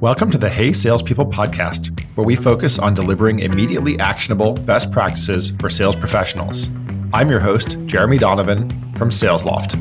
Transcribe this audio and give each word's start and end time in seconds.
Welcome 0.00 0.30
to 0.30 0.38
the 0.38 0.48
Hey 0.48 0.72
Salespeople 0.72 1.26
podcast, 1.26 2.00
where 2.16 2.26
we 2.26 2.34
focus 2.34 2.78
on 2.78 2.94
delivering 2.94 3.40
immediately 3.40 3.98
actionable 3.98 4.54
best 4.54 4.90
practices 4.90 5.52
for 5.60 5.68
sales 5.68 5.94
professionals. 5.94 6.70
I'm 7.12 7.28
your 7.28 7.38
host, 7.38 7.76
Jeremy 7.84 8.16
Donovan 8.16 8.70
from 8.94 9.10
SalesLoft. 9.10 9.74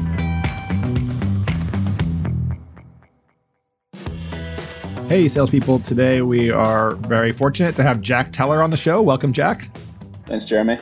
Hey, 5.08 5.30
salespeople. 5.30 5.80
Today 5.80 6.22
we 6.22 6.52
are 6.52 6.96
very 6.96 7.32
fortunate 7.32 7.78
to 7.78 7.84
have 7.84 8.02
Jack 8.02 8.34
Teller 8.34 8.62
on 8.62 8.72
the 8.72 8.78
show. 8.78 9.02
Welcome, 9.02 9.32
Jack. 9.32 9.70
Thanks, 10.26 10.44
Jeremy. 10.44 10.80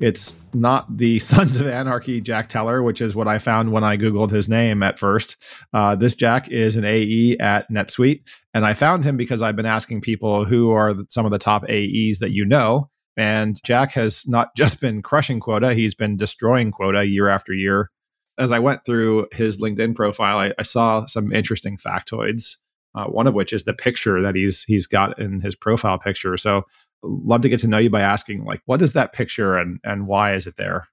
It's 0.00 0.36
not 0.54 0.96
the 0.96 1.18
Sons 1.20 1.56
of 1.56 1.66
Anarchy 1.66 2.20
Jack 2.20 2.48
Teller, 2.48 2.82
which 2.82 3.00
is 3.00 3.14
what 3.14 3.28
I 3.28 3.38
found 3.38 3.72
when 3.72 3.84
I 3.84 3.96
Googled 3.96 4.30
his 4.30 4.48
name 4.48 4.82
at 4.82 4.98
first. 4.98 5.36
Uh, 5.72 5.94
this 5.94 6.14
Jack 6.14 6.50
is 6.50 6.76
an 6.76 6.84
AE 6.84 7.36
at 7.38 7.70
NetSuite. 7.70 8.22
And 8.52 8.64
I 8.64 8.72
found 8.74 9.04
him 9.04 9.16
because 9.16 9.42
I've 9.42 9.56
been 9.56 9.66
asking 9.66 10.00
people 10.00 10.44
who 10.44 10.70
are 10.70 10.94
some 11.08 11.26
of 11.26 11.32
the 11.32 11.38
top 11.38 11.64
AEs 11.64 12.18
that 12.20 12.30
you 12.30 12.44
know. 12.44 12.90
And 13.16 13.62
Jack 13.62 13.92
has 13.92 14.26
not 14.26 14.48
just 14.56 14.80
been 14.80 15.02
crushing 15.02 15.40
quota, 15.40 15.74
he's 15.74 15.94
been 15.94 16.16
destroying 16.16 16.70
quota 16.70 17.04
year 17.04 17.28
after 17.28 17.52
year. 17.52 17.90
As 18.36 18.50
I 18.50 18.58
went 18.58 18.84
through 18.84 19.28
his 19.32 19.60
LinkedIn 19.60 19.94
profile, 19.94 20.38
I, 20.38 20.52
I 20.58 20.62
saw 20.62 21.06
some 21.06 21.32
interesting 21.32 21.76
factoids. 21.76 22.56
Uh, 22.96 23.06
one 23.06 23.26
of 23.26 23.34
which 23.34 23.52
is 23.52 23.64
the 23.64 23.74
picture 23.74 24.22
that 24.22 24.36
he's 24.36 24.62
he's 24.64 24.86
got 24.86 25.18
in 25.18 25.40
his 25.40 25.56
profile 25.56 25.98
picture. 25.98 26.36
So 26.36 26.62
love 27.04 27.42
to 27.42 27.48
get 27.48 27.60
to 27.60 27.68
know 27.68 27.78
you 27.78 27.90
by 27.90 28.00
asking 28.00 28.44
like 28.44 28.62
what 28.66 28.82
is 28.82 28.94
that 28.94 29.12
picture 29.12 29.56
and 29.56 29.80
and 29.84 30.06
why 30.06 30.34
is 30.34 30.46
it 30.46 30.56
there? 30.56 30.88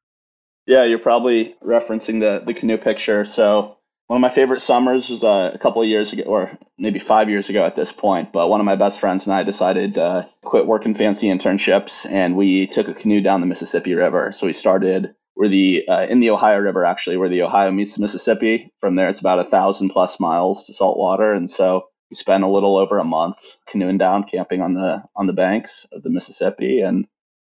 Yeah 0.67 0.83
you're 0.83 0.99
probably 0.99 1.55
referencing 1.63 2.19
the 2.19 2.43
the 2.45 2.53
canoe 2.53 2.77
picture. 2.77 3.25
So 3.25 3.77
one 4.07 4.17
of 4.17 4.21
my 4.21 4.29
favorite 4.29 4.61
summers 4.61 5.09
was 5.09 5.23
uh, 5.23 5.51
a 5.53 5.57
couple 5.57 5.81
of 5.81 5.87
years 5.87 6.11
ago 6.11 6.23
or 6.23 6.57
maybe 6.77 6.99
five 6.99 7.29
years 7.29 7.49
ago 7.49 7.65
at 7.65 7.77
this 7.77 7.93
point 7.93 8.33
but 8.33 8.49
one 8.49 8.59
of 8.59 8.65
my 8.65 8.75
best 8.75 8.99
friends 8.99 9.25
and 9.25 9.33
i 9.33 9.41
decided 9.41 9.93
to 9.93 10.27
quit 10.43 10.67
working 10.67 10.93
fancy 10.93 11.27
internships 11.27 12.05
and 12.11 12.35
we 12.35 12.67
took 12.67 12.89
a 12.89 12.93
canoe 12.93 13.21
down 13.21 13.39
the 13.39 13.47
mississippi 13.47 13.93
river. 13.93 14.33
So 14.33 14.47
we 14.47 14.53
started 14.53 15.15
where 15.35 15.47
the 15.47 15.87
uh, 15.87 16.07
in 16.09 16.19
the 16.19 16.31
ohio 16.31 16.59
river 16.59 16.83
actually 16.83 17.15
where 17.15 17.29
the 17.29 17.43
ohio 17.43 17.71
meets 17.71 17.95
the 17.95 18.01
mississippi. 18.01 18.69
From 18.79 18.95
there 18.95 19.07
it's 19.07 19.21
about 19.21 19.39
a 19.39 19.45
thousand 19.45 19.89
plus 19.89 20.19
miles 20.19 20.65
to 20.65 20.73
saltwater 20.73 21.31
and 21.31 21.49
so 21.49 21.85
we 22.11 22.15
spent 22.15 22.43
a 22.43 22.47
little 22.47 22.77
over 22.77 22.99
a 22.99 23.05
month 23.05 23.37
canoeing 23.67 23.97
down, 23.97 24.25
camping 24.25 24.61
on 24.61 24.73
the 24.73 25.01
on 25.15 25.27
the 25.27 25.33
banks 25.33 25.85
of 25.93 26.03
the 26.03 26.09
Mississippi, 26.09 26.81
and 26.81 27.07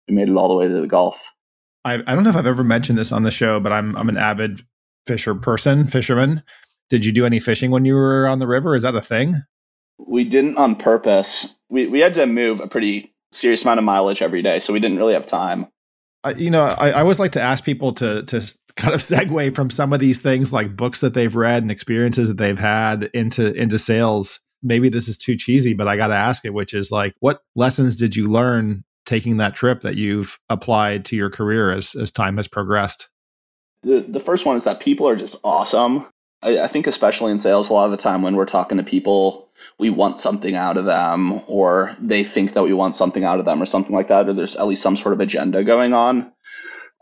we 0.09 0.15
made 0.15 0.29
it 0.29 0.37
all 0.37 0.49
the 0.49 0.55
way 0.55 0.69
to 0.69 0.81
the 0.81 0.87
Gulf. 0.87 1.31
I, 1.85 1.95
I 1.95 2.15
don't 2.15 2.23
know 2.23 2.31
if 2.31 2.37
I've 2.37 2.47
ever 2.47 2.63
mentioned 2.63 2.97
this 2.97 3.11
on 3.11 3.25
the 3.25 3.33
show, 3.33 3.59
but 3.59 3.73
I'm 3.73 3.97
I'm 3.97 4.09
an 4.09 4.17
avid 4.17 4.61
fisher 5.05 5.35
person, 5.35 5.89
fisherman. 5.89 6.45
Did 6.91 7.05
you 7.05 7.11
do 7.11 7.27
any 7.27 7.41
fishing 7.41 7.73
when 7.73 7.85
you 7.85 7.95
were 7.95 8.29
on 8.29 8.39
the 8.39 8.47
river? 8.47 8.77
Is 8.77 8.85
that 8.85 8.95
a 8.95 9.03
thing? 9.03 9.43
We 9.99 10.25
didn't 10.25 10.57
on 10.59 10.77
purpose. 10.77 11.57
We 11.69 11.89
we 11.89 11.99
had 11.99 12.15
to 12.15 12.27
move 12.27 12.61
a 12.61 12.69
pretty 12.69 13.13
serious 13.33 13.65
amount 13.65 13.81
of 13.81 13.85
mileage 13.85 14.23
every 14.23 14.43
day, 14.43 14.61
so 14.61 14.73
we 14.73 14.79
didn't 14.79 14.99
really 14.99 15.15
have 15.15 15.27
time. 15.27 15.67
I, 16.23 16.35
you 16.35 16.51
know, 16.51 16.63
I, 16.63 16.91
I 16.91 17.01
always 17.01 17.19
like 17.19 17.33
to 17.33 17.43
ask 17.43 17.65
people 17.65 17.95
to 17.95 18.23
to 18.25 18.55
kind 18.77 18.95
of 18.95 19.01
segue 19.01 19.57
from 19.57 19.71
some 19.71 19.93
of 19.93 19.99
these 19.99 20.21
things 20.21 20.53
like 20.53 20.77
books 20.77 21.01
that 21.01 21.15
they've 21.15 21.35
read 21.35 21.63
and 21.63 21.73
experiences 21.73 22.29
that 22.29 22.37
they've 22.37 22.57
had 22.57 23.11
into 23.13 23.53
into 23.55 23.81
sales 23.81 24.39
maybe 24.63 24.89
this 24.89 25.09
is 25.09 25.17
too 25.17 25.37
cheesy, 25.37 25.75
but 25.75 25.89
I 25.89 25.97
got 25.97 26.09
to 26.09 26.15
ask 26.15 26.45
it, 26.45 26.55
which 26.55 26.75
is 26.75 26.91
like, 26.91 27.15
what 27.21 27.43
lessons 27.55 27.97
did 27.97 28.17
you 28.17 28.29
learn 28.29 28.85
taking 29.05 29.39
that 29.39 29.55
trip 29.55 29.81
that 29.83 29.97
you've 29.97 30.39
applied 30.49 31.05
to 31.07 31.17
your 31.17 31.31
career 31.31 31.73
as, 31.73 31.95
as 31.95 32.11
time 32.11 32.37
has 32.37 32.47
progressed? 32.47 33.09
The, 33.83 34.05
the 34.09 34.21
first 34.21 34.47
one 34.47 34.57
is 34.57 34.65
that 34.65 34.81
people 34.81 35.09
are 35.09 35.17
just 35.17 35.37
awesome. 35.43 36.07
I, 36.43 36.61
I 36.61 36.69
think, 36.69 36.87
especially 36.87 37.33
in 37.33 37.39
sales, 37.39 37.69
a 37.69 37.73
lot 37.73 37.87
of 37.87 37.91
the 37.91 37.97
time 37.97 38.23
when 38.23 38.37
we're 38.37 38.47
talking 38.47 38.79
to 38.79 38.85
people, 38.85 39.49
we 39.79 39.91
want 39.91 40.19
something 40.19 40.55
out 40.55 40.77
of 40.77 40.85
them, 40.85 41.41
or 41.47 41.97
they 42.01 42.25
think 42.25 42.53
that 42.53 42.63
we 42.63 42.73
want 42.73 42.97
something 42.97 43.25
out 43.25 43.39
of 43.39 43.45
them, 43.45 43.63
or 43.63 43.67
something 43.67 43.95
like 43.95 44.09
that, 44.09 44.29
or 44.29 44.33
there's 44.33 44.57
at 44.57 44.67
least 44.67 44.83
some 44.83 44.97
sort 44.97 45.13
of 45.13 45.21
agenda 45.21 45.65
going 45.65 45.93
on 45.93 46.33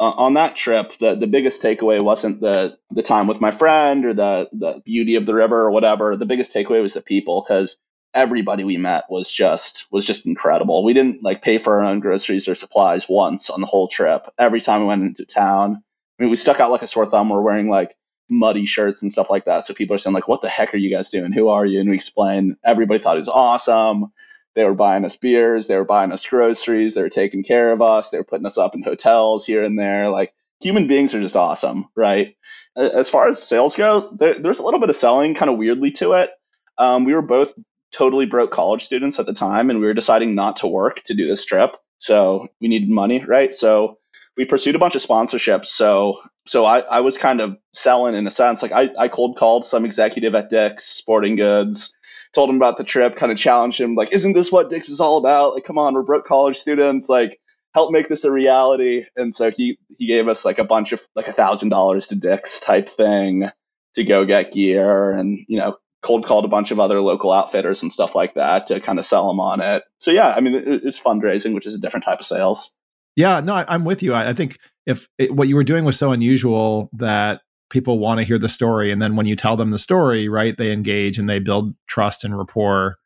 uh, 0.00 0.14
on 0.16 0.34
that 0.34 0.56
trip, 0.56 0.96
the, 0.98 1.14
the 1.14 1.26
biggest 1.26 1.62
takeaway 1.62 2.02
wasn't 2.02 2.40
the 2.40 2.76
the 2.90 3.02
time 3.02 3.26
with 3.26 3.40
my 3.40 3.50
friend 3.50 4.06
or 4.06 4.14
the 4.14 4.48
the 4.52 4.82
beauty 4.84 5.14
of 5.14 5.26
the 5.26 5.34
river 5.34 5.60
or 5.60 5.70
whatever. 5.70 6.16
The 6.16 6.26
biggest 6.26 6.54
takeaway 6.54 6.80
was 6.80 6.94
the 6.94 7.02
people 7.02 7.44
because 7.46 7.76
everybody 8.14 8.64
we 8.64 8.78
met 8.78 9.04
was 9.10 9.30
just 9.30 9.86
was 9.92 10.06
just 10.06 10.26
incredible. 10.26 10.84
We 10.84 10.94
didn't 10.94 11.22
like 11.22 11.42
pay 11.42 11.58
for 11.58 11.76
our 11.76 11.84
own 11.84 12.00
groceries 12.00 12.48
or 12.48 12.54
supplies 12.54 13.08
once 13.10 13.50
on 13.50 13.60
the 13.60 13.66
whole 13.66 13.88
trip. 13.88 14.22
Every 14.38 14.62
time 14.62 14.80
we 14.80 14.86
went 14.86 15.02
into 15.02 15.26
town, 15.26 15.82
I 16.18 16.22
mean, 16.22 16.30
we 16.30 16.36
stuck 16.38 16.60
out 16.60 16.70
like 16.70 16.82
a 16.82 16.86
sore 16.86 17.06
thumb. 17.06 17.28
We're 17.28 17.42
wearing 17.42 17.68
like 17.68 17.94
muddy 18.30 18.64
shirts 18.64 19.02
and 19.02 19.12
stuff 19.12 19.28
like 19.28 19.44
that. 19.44 19.66
So 19.66 19.74
people 19.74 19.94
are 19.94 19.98
saying 19.98 20.14
like, 20.14 20.28
"What 20.28 20.40
the 20.40 20.48
heck 20.48 20.72
are 20.72 20.78
you 20.78 20.90
guys 20.90 21.10
doing? 21.10 21.32
Who 21.32 21.48
are 21.48 21.66
you?" 21.66 21.78
And 21.78 21.90
we 21.90 21.96
explain. 21.96 22.56
Everybody 22.64 23.00
thought 23.00 23.16
it 23.16 23.20
was 23.20 23.28
awesome. 23.28 24.12
They 24.60 24.66
were 24.66 24.74
buying 24.74 25.06
us 25.06 25.16
beers, 25.16 25.68
they 25.68 25.76
were 25.76 25.86
buying 25.86 26.12
us 26.12 26.26
groceries, 26.26 26.92
they 26.92 27.00
were 27.00 27.08
taking 27.08 27.42
care 27.42 27.72
of 27.72 27.80
us, 27.80 28.10
they 28.10 28.18
were 28.18 28.24
putting 28.24 28.44
us 28.44 28.58
up 28.58 28.74
in 28.74 28.82
hotels 28.82 29.46
here 29.46 29.64
and 29.64 29.78
there. 29.78 30.10
Like 30.10 30.34
human 30.60 30.86
beings 30.86 31.14
are 31.14 31.22
just 31.22 31.34
awesome, 31.34 31.86
right? 31.96 32.36
As 32.76 33.08
far 33.08 33.26
as 33.26 33.42
sales 33.42 33.74
go, 33.74 34.14
there, 34.18 34.38
there's 34.38 34.58
a 34.58 34.62
little 34.62 34.78
bit 34.78 34.90
of 34.90 34.96
selling 34.96 35.34
kind 35.34 35.50
of 35.50 35.56
weirdly 35.56 35.92
to 35.92 36.12
it. 36.12 36.28
Um, 36.76 37.06
we 37.06 37.14
were 37.14 37.22
both 37.22 37.54
totally 37.90 38.26
broke 38.26 38.50
college 38.50 38.84
students 38.84 39.18
at 39.18 39.24
the 39.24 39.32
time, 39.32 39.70
and 39.70 39.80
we 39.80 39.86
were 39.86 39.94
deciding 39.94 40.34
not 40.34 40.56
to 40.56 40.66
work 40.66 41.02
to 41.04 41.14
do 41.14 41.26
this 41.26 41.46
trip. 41.46 41.74
So 41.96 42.46
we 42.60 42.68
needed 42.68 42.90
money, 42.90 43.24
right? 43.24 43.54
So 43.54 43.96
we 44.36 44.44
pursued 44.44 44.74
a 44.74 44.78
bunch 44.78 44.94
of 44.94 45.02
sponsorships. 45.02 45.68
So 45.68 46.20
so 46.46 46.66
I, 46.66 46.80
I 46.80 47.00
was 47.00 47.16
kind 47.16 47.40
of 47.40 47.56
selling 47.72 48.14
in 48.14 48.26
a 48.26 48.30
sense. 48.30 48.60
Like 48.60 48.72
I, 48.72 48.90
I 48.98 49.08
cold 49.08 49.38
called 49.38 49.64
some 49.64 49.86
executive 49.86 50.34
at 50.34 50.50
Dick's 50.50 50.84
Sporting 50.84 51.36
Goods 51.36 51.96
told 52.34 52.50
him 52.50 52.56
about 52.56 52.76
the 52.76 52.84
trip, 52.84 53.16
kind 53.16 53.32
of 53.32 53.38
challenged 53.38 53.80
him, 53.80 53.94
like, 53.94 54.12
isn't 54.12 54.34
this 54.34 54.52
what 54.52 54.70
Dick's 54.70 54.88
is 54.88 55.00
all 55.00 55.18
about? 55.18 55.54
Like, 55.54 55.64
come 55.64 55.78
on, 55.78 55.94
we're 55.94 56.02
broke 56.02 56.26
college 56.26 56.58
students, 56.58 57.08
like, 57.08 57.40
help 57.74 57.92
make 57.92 58.08
this 58.08 58.24
a 58.24 58.30
reality. 58.30 59.06
And 59.16 59.34
so 59.34 59.50
he 59.50 59.78
he 59.98 60.06
gave 60.06 60.28
us 60.28 60.44
like 60.44 60.58
a 60.58 60.64
bunch 60.64 60.92
of 60.92 61.00
like 61.14 61.28
a 61.28 61.32
thousand 61.32 61.68
dollars 61.68 62.08
to 62.08 62.16
Dick's 62.16 62.60
type 62.60 62.88
thing 62.88 63.48
to 63.94 64.04
go 64.04 64.24
get 64.24 64.52
gear 64.52 65.12
and 65.12 65.38
you 65.48 65.58
know 65.58 65.76
cold 66.02 66.24
called 66.24 66.44
a 66.44 66.48
bunch 66.48 66.70
of 66.70 66.80
other 66.80 67.00
local 67.00 67.32
outfitters 67.32 67.82
and 67.82 67.92
stuff 67.92 68.14
like 68.14 68.34
that 68.34 68.66
to 68.68 68.80
kind 68.80 68.98
of 68.98 69.06
sell 69.06 69.28
them 69.28 69.40
on 69.40 69.60
it. 69.60 69.82
So 69.98 70.10
yeah, 70.10 70.30
I 70.30 70.40
mean 70.40 70.54
it, 70.54 70.66
it's 70.84 71.00
fundraising, 71.00 71.54
which 71.54 71.66
is 71.66 71.74
a 71.74 71.78
different 71.78 72.04
type 72.04 72.20
of 72.20 72.26
sales. 72.26 72.70
Yeah, 73.16 73.40
no, 73.40 73.54
I, 73.54 73.74
am 73.74 73.84
with 73.84 74.02
you. 74.02 74.14
I, 74.14 74.30
I 74.30 74.34
think 74.34 74.58
if 74.86 75.08
it, 75.18 75.34
what 75.34 75.48
you 75.48 75.56
were 75.56 75.64
doing 75.64 75.84
was 75.84 75.98
so 75.98 76.12
unusual 76.12 76.88
that 76.94 77.42
people 77.70 77.98
want 77.98 78.18
to 78.18 78.24
hear 78.24 78.38
the 78.38 78.48
story 78.48 78.90
and 78.90 79.00
then 79.00 79.16
when 79.16 79.26
you 79.26 79.36
tell 79.36 79.56
them 79.56 79.70
the 79.70 79.78
story 79.78 80.28
right 80.28 80.58
they 80.58 80.72
engage 80.72 81.18
and 81.18 81.28
they 81.28 81.38
build 81.38 81.74
trust 81.86 82.24
and 82.24 82.36
rapport. 82.36 82.98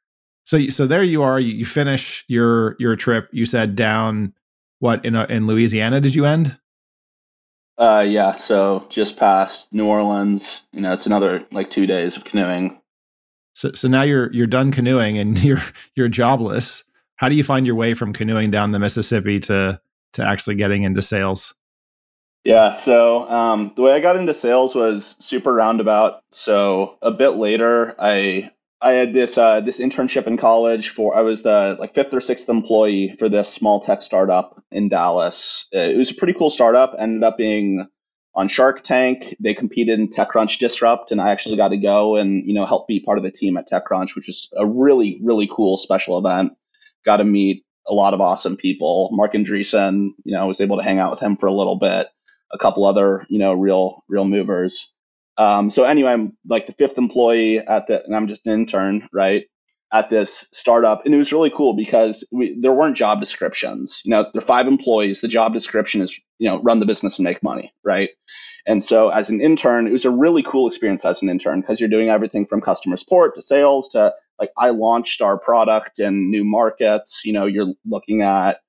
So 0.45 0.59
so 0.69 0.87
there 0.87 1.03
you 1.03 1.23
are 1.23 1.39
you, 1.39 1.55
you 1.55 1.67
finish 1.67 2.25
your 2.29 2.77
your 2.79 2.97
trip. 2.97 3.29
You 3.33 3.47
said 3.47 3.77
down 3.77 4.35
what 4.81 5.05
in 5.05 5.15
a, 5.15 5.25
in 5.27 5.47
louisiana 5.47 6.01
did 6.01 6.15
you 6.15 6.25
end? 6.25 6.59
Uh 7.79 8.05
yeah 8.07 8.37
so 8.37 8.87
just 8.89 9.17
past 9.17 9.73
new 9.73 9.87
orleans 9.87 10.63
you 10.73 10.81
know 10.81 10.93
it's 10.93 11.07
another 11.07 11.45
like 11.53 11.71
two 11.71 11.87
days 11.87 12.17
of 12.17 12.25
canoeing. 12.25 12.81
So 13.55 13.73
so 13.73 13.87
now 13.87 14.03
you're 14.03 14.33
you're 14.33 14.47
done 14.47 14.73
canoeing 14.73 15.19
and 15.19 15.39
you're 15.45 15.63
you're 15.95 16.09
jobless. 16.09 16.85
How 17.17 17.29
do 17.29 17.37
you 17.37 17.45
find 17.45 17.65
your 17.65 17.77
way 17.77 17.95
from 17.95 18.13
canoeing 18.13 18.51
down 18.51 18.73
the 18.73 18.79
mississippi 18.79 19.41
to 19.41 19.81
to 20.15 20.27
actually 20.27 20.57
getting 20.57 20.85
into 20.85 21.03
sales 21.03 21.55
yeah, 22.45 22.73
so 22.73 23.29
um, 23.29 23.73
the 23.75 23.83
way 23.83 23.93
I 23.93 24.01
got 24.01 24.17
into 24.17 24.35
sales 24.35 24.75
was 24.75 25.17
super 25.19 25.53
roundabout. 25.53 26.21
So 26.31 26.99
a 27.01 27.11
bit 27.11 27.31
later, 27.31 27.95
I 27.99 28.51
I 28.83 28.93
had 28.93 29.15
this 29.15 29.39
uh, 29.39 29.63
this 29.63 29.81
internship 29.81 30.27
in 30.27 30.37
college 30.37 30.91
for 30.91 31.17
I 31.17 31.23
was 31.23 31.43
the 31.43 31.75
like 31.81 31.95
fifth 31.95 32.13
or 32.13 32.21
sixth 32.21 32.51
employee 32.51 33.17
for 33.19 33.31
this 33.31 33.49
small 33.49 33.81
tech 33.81 34.03
startup 34.03 34.63
in 34.71 34.91
Dallas. 34.91 35.67
Uh, 35.75 35.81
it 35.81 35.97
was 35.97 36.11
a 36.11 36.15
pretty 36.15 36.35
cool 36.35 36.51
startup. 36.51 36.95
Ended 36.99 37.25
up 37.25 37.39
being 37.39 37.89
on 38.35 38.49
Shark 38.49 38.85
Tank. 38.85 39.35
They 39.41 39.55
competed 39.55 39.99
in 39.99 40.11
TechCrunch 40.11 40.59
Disrupt, 40.59 41.13
and 41.13 41.23
I 41.23 41.31
actually 41.31 41.57
got 41.57 41.69
to 41.69 41.79
go 41.79 42.17
and 42.17 42.47
you 42.47 42.53
know 42.53 42.67
help 42.67 42.87
be 42.87 43.01
part 43.01 43.17
of 43.17 43.25
the 43.25 43.31
team 43.31 43.57
at 43.57 43.71
TechCrunch, 43.71 44.15
which 44.15 44.27
was 44.27 44.53
a 44.55 44.67
really 44.67 45.19
really 45.23 45.49
cool 45.51 45.79
special 45.79 46.19
event. 46.19 46.53
Got 47.07 47.19
to 47.19 47.25
meet 47.25 47.65
a 47.87 47.95
lot 47.95 48.13
of 48.13 48.21
awesome 48.21 48.59
people. 48.59 49.09
Marc 49.13 49.33
Andreessen, 49.33 50.11
you 50.25 50.35
know, 50.35 50.43
I 50.43 50.45
was 50.45 50.61
able 50.61 50.77
to 50.77 50.83
hang 50.83 50.99
out 50.99 51.11
with 51.11 51.21
him 51.21 51.37
for 51.39 51.47
a 51.47 51.53
little 51.53 51.77
bit 51.77 52.09
a 52.55 52.59
couple 52.59 52.87
other 52.87 53.27
you 53.29 53.39
know 53.39 53.53
real 53.53 54.03
real 54.09 54.25
movers. 54.25 54.93
Um, 55.37 55.69
so 55.69 55.85
anyway, 55.85 56.13
I'm 56.13 56.37
like 56.49 56.67
the 56.67 56.73
fifth 56.73 56.97
employee 56.97 57.59
at 57.59 57.89
the, 57.89 58.05
and 58.05 58.15
I'm 58.15 58.29
just 58.29 58.47
an 58.47 58.53
intern, 58.53 59.09
right, 59.13 59.45
at 59.93 60.09
this 60.09 60.49
startup, 60.53 61.05
and 61.05 61.13
it 61.13 61.19
was 61.19 61.33
really 61.33 61.51
cool 61.51 61.75
because 61.75 62.27
we, 62.31 62.57
there 62.61 62.73
weren't 62.73 62.97
job 62.97 63.19
descriptions. 63.19 64.01
You 64.05 64.13
know, 64.13 64.27
there 64.33 64.43
are 64.43 64.47
five 64.47 64.69
employees. 64.69 65.21
The 65.21 65.29
job 65.29 65.53
description 65.53 66.01
is 66.01 66.19
you 66.39 66.49
know 66.49 66.63
run 66.63 66.81
the 66.81 66.87
business 66.87 67.19
and 67.19 67.25
make 67.25 67.43
money, 67.43 67.73
right? 67.85 68.11
And 68.67 68.83
so 68.83 69.11
as 69.11 69.29
an 69.29 69.43
intern, 69.43 69.87
it 69.87 69.93
was 69.93 70.07
a 70.07 70.11
really 70.11 70.43
cool 70.43 70.67
experience 70.67 71.05
as 71.05 71.21
an 71.21 71.29
intern 71.29 71.61
because 71.61 71.81
you're 71.81 71.89
doing 71.89 72.09
everything 72.09 72.47
from 72.47 72.63
customer 72.63 72.97
support 72.97 73.35
to 73.35 73.43
sales 73.43 73.91
to 73.91 74.15
like 74.41 74.51
I 74.57 74.71
launched 74.71 75.21
our 75.21 75.39
product 75.39 75.99
in 75.99 76.31
new 76.31 76.45
markets. 76.45 77.23
You 77.25 77.35
know, 77.35 77.47
you're 77.47 77.75
looking 77.85 78.23
at 78.23 78.61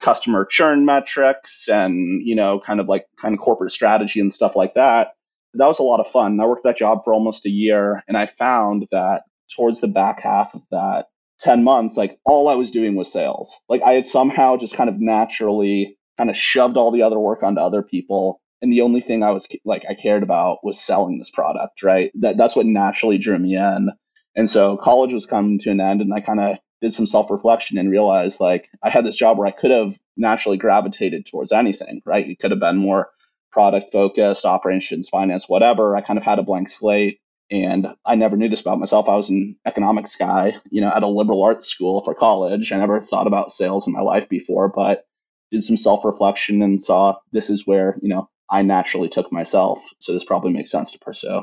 customer 0.00 0.44
churn 0.44 0.84
metrics 0.84 1.68
and 1.68 2.26
you 2.26 2.34
know 2.34 2.60
kind 2.60 2.80
of 2.80 2.88
like 2.88 3.06
kind 3.20 3.34
of 3.34 3.40
corporate 3.40 3.72
strategy 3.72 4.20
and 4.20 4.32
stuff 4.32 4.54
like 4.54 4.74
that 4.74 5.12
that 5.54 5.66
was 5.66 5.78
a 5.78 5.82
lot 5.82 6.00
of 6.00 6.06
fun 6.06 6.38
i 6.40 6.46
worked 6.46 6.62
that 6.62 6.76
job 6.76 7.02
for 7.04 7.12
almost 7.12 7.46
a 7.46 7.50
year 7.50 8.02
and 8.06 8.16
i 8.16 8.26
found 8.26 8.86
that 8.92 9.22
towards 9.54 9.80
the 9.80 9.88
back 9.88 10.20
half 10.20 10.54
of 10.54 10.62
that 10.70 11.06
10 11.40 11.62
months, 11.62 11.96
like 11.96 12.18
all 12.24 12.48
I 12.48 12.54
was 12.54 12.70
doing 12.70 12.94
was 12.96 13.12
sales. 13.12 13.58
Like 13.68 13.82
I 13.82 13.92
had 13.92 14.06
somehow 14.06 14.56
just 14.56 14.74
kind 14.74 14.90
of 14.90 15.00
naturally 15.00 15.96
kind 16.16 16.30
of 16.30 16.36
shoved 16.36 16.76
all 16.76 16.90
the 16.90 17.02
other 17.02 17.18
work 17.18 17.42
onto 17.42 17.60
other 17.60 17.82
people. 17.82 18.40
And 18.60 18.72
the 18.72 18.80
only 18.80 19.00
thing 19.00 19.22
I 19.22 19.30
was 19.30 19.46
like, 19.64 19.84
I 19.88 19.94
cared 19.94 20.24
about 20.24 20.64
was 20.64 20.80
selling 20.80 21.18
this 21.18 21.30
product, 21.30 21.82
right? 21.82 22.10
That, 22.14 22.36
that's 22.36 22.56
what 22.56 22.66
naturally 22.66 23.18
drew 23.18 23.38
me 23.38 23.56
in. 23.56 23.90
And 24.34 24.50
so 24.50 24.76
college 24.76 25.12
was 25.12 25.26
coming 25.26 25.60
to 25.60 25.70
an 25.70 25.80
end 25.80 26.00
and 26.00 26.12
I 26.12 26.20
kind 26.20 26.40
of 26.40 26.58
did 26.80 26.92
some 26.92 27.06
self 27.06 27.30
reflection 27.30 27.78
and 27.78 27.90
realized 27.90 28.40
like 28.40 28.68
I 28.82 28.90
had 28.90 29.04
this 29.04 29.16
job 29.16 29.38
where 29.38 29.46
I 29.46 29.52
could 29.52 29.70
have 29.70 29.98
naturally 30.16 30.56
gravitated 30.56 31.26
towards 31.26 31.52
anything, 31.52 32.02
right? 32.04 32.28
It 32.28 32.38
could 32.38 32.50
have 32.50 32.60
been 32.60 32.76
more 32.76 33.10
product 33.50 33.92
focused, 33.92 34.44
operations, 34.44 35.08
finance, 35.08 35.48
whatever. 35.48 35.96
I 35.96 36.00
kind 36.00 36.18
of 36.18 36.24
had 36.24 36.38
a 36.38 36.44
blank 36.44 36.68
slate. 36.68 37.20
And 37.50 37.94
I 38.04 38.14
never 38.14 38.36
knew 38.36 38.48
this 38.50 38.60
about 38.60 38.78
myself. 38.78 39.08
I 39.08 39.16
was 39.16 39.30
an 39.30 39.56
economics 39.64 40.16
guy, 40.16 40.56
you 40.70 40.82
know, 40.82 40.92
at 40.94 41.02
a 41.02 41.08
liberal 41.08 41.42
arts 41.42 41.66
school 41.66 42.02
for 42.02 42.14
college. 42.14 42.72
I 42.72 42.76
never 42.78 43.00
thought 43.00 43.26
about 43.26 43.52
sales 43.52 43.86
in 43.86 43.92
my 43.94 44.02
life 44.02 44.28
before, 44.28 44.68
but 44.68 45.06
did 45.50 45.64
some 45.64 45.78
self 45.78 46.04
reflection 46.04 46.60
and 46.60 46.80
saw 46.80 47.16
this 47.32 47.48
is 47.48 47.66
where, 47.66 47.96
you 48.02 48.08
know, 48.10 48.28
I 48.50 48.62
naturally 48.62 49.08
took 49.08 49.32
myself. 49.32 49.82
So 49.98 50.12
this 50.12 50.24
probably 50.24 50.52
makes 50.52 50.70
sense 50.70 50.92
to 50.92 50.98
pursue. 50.98 51.42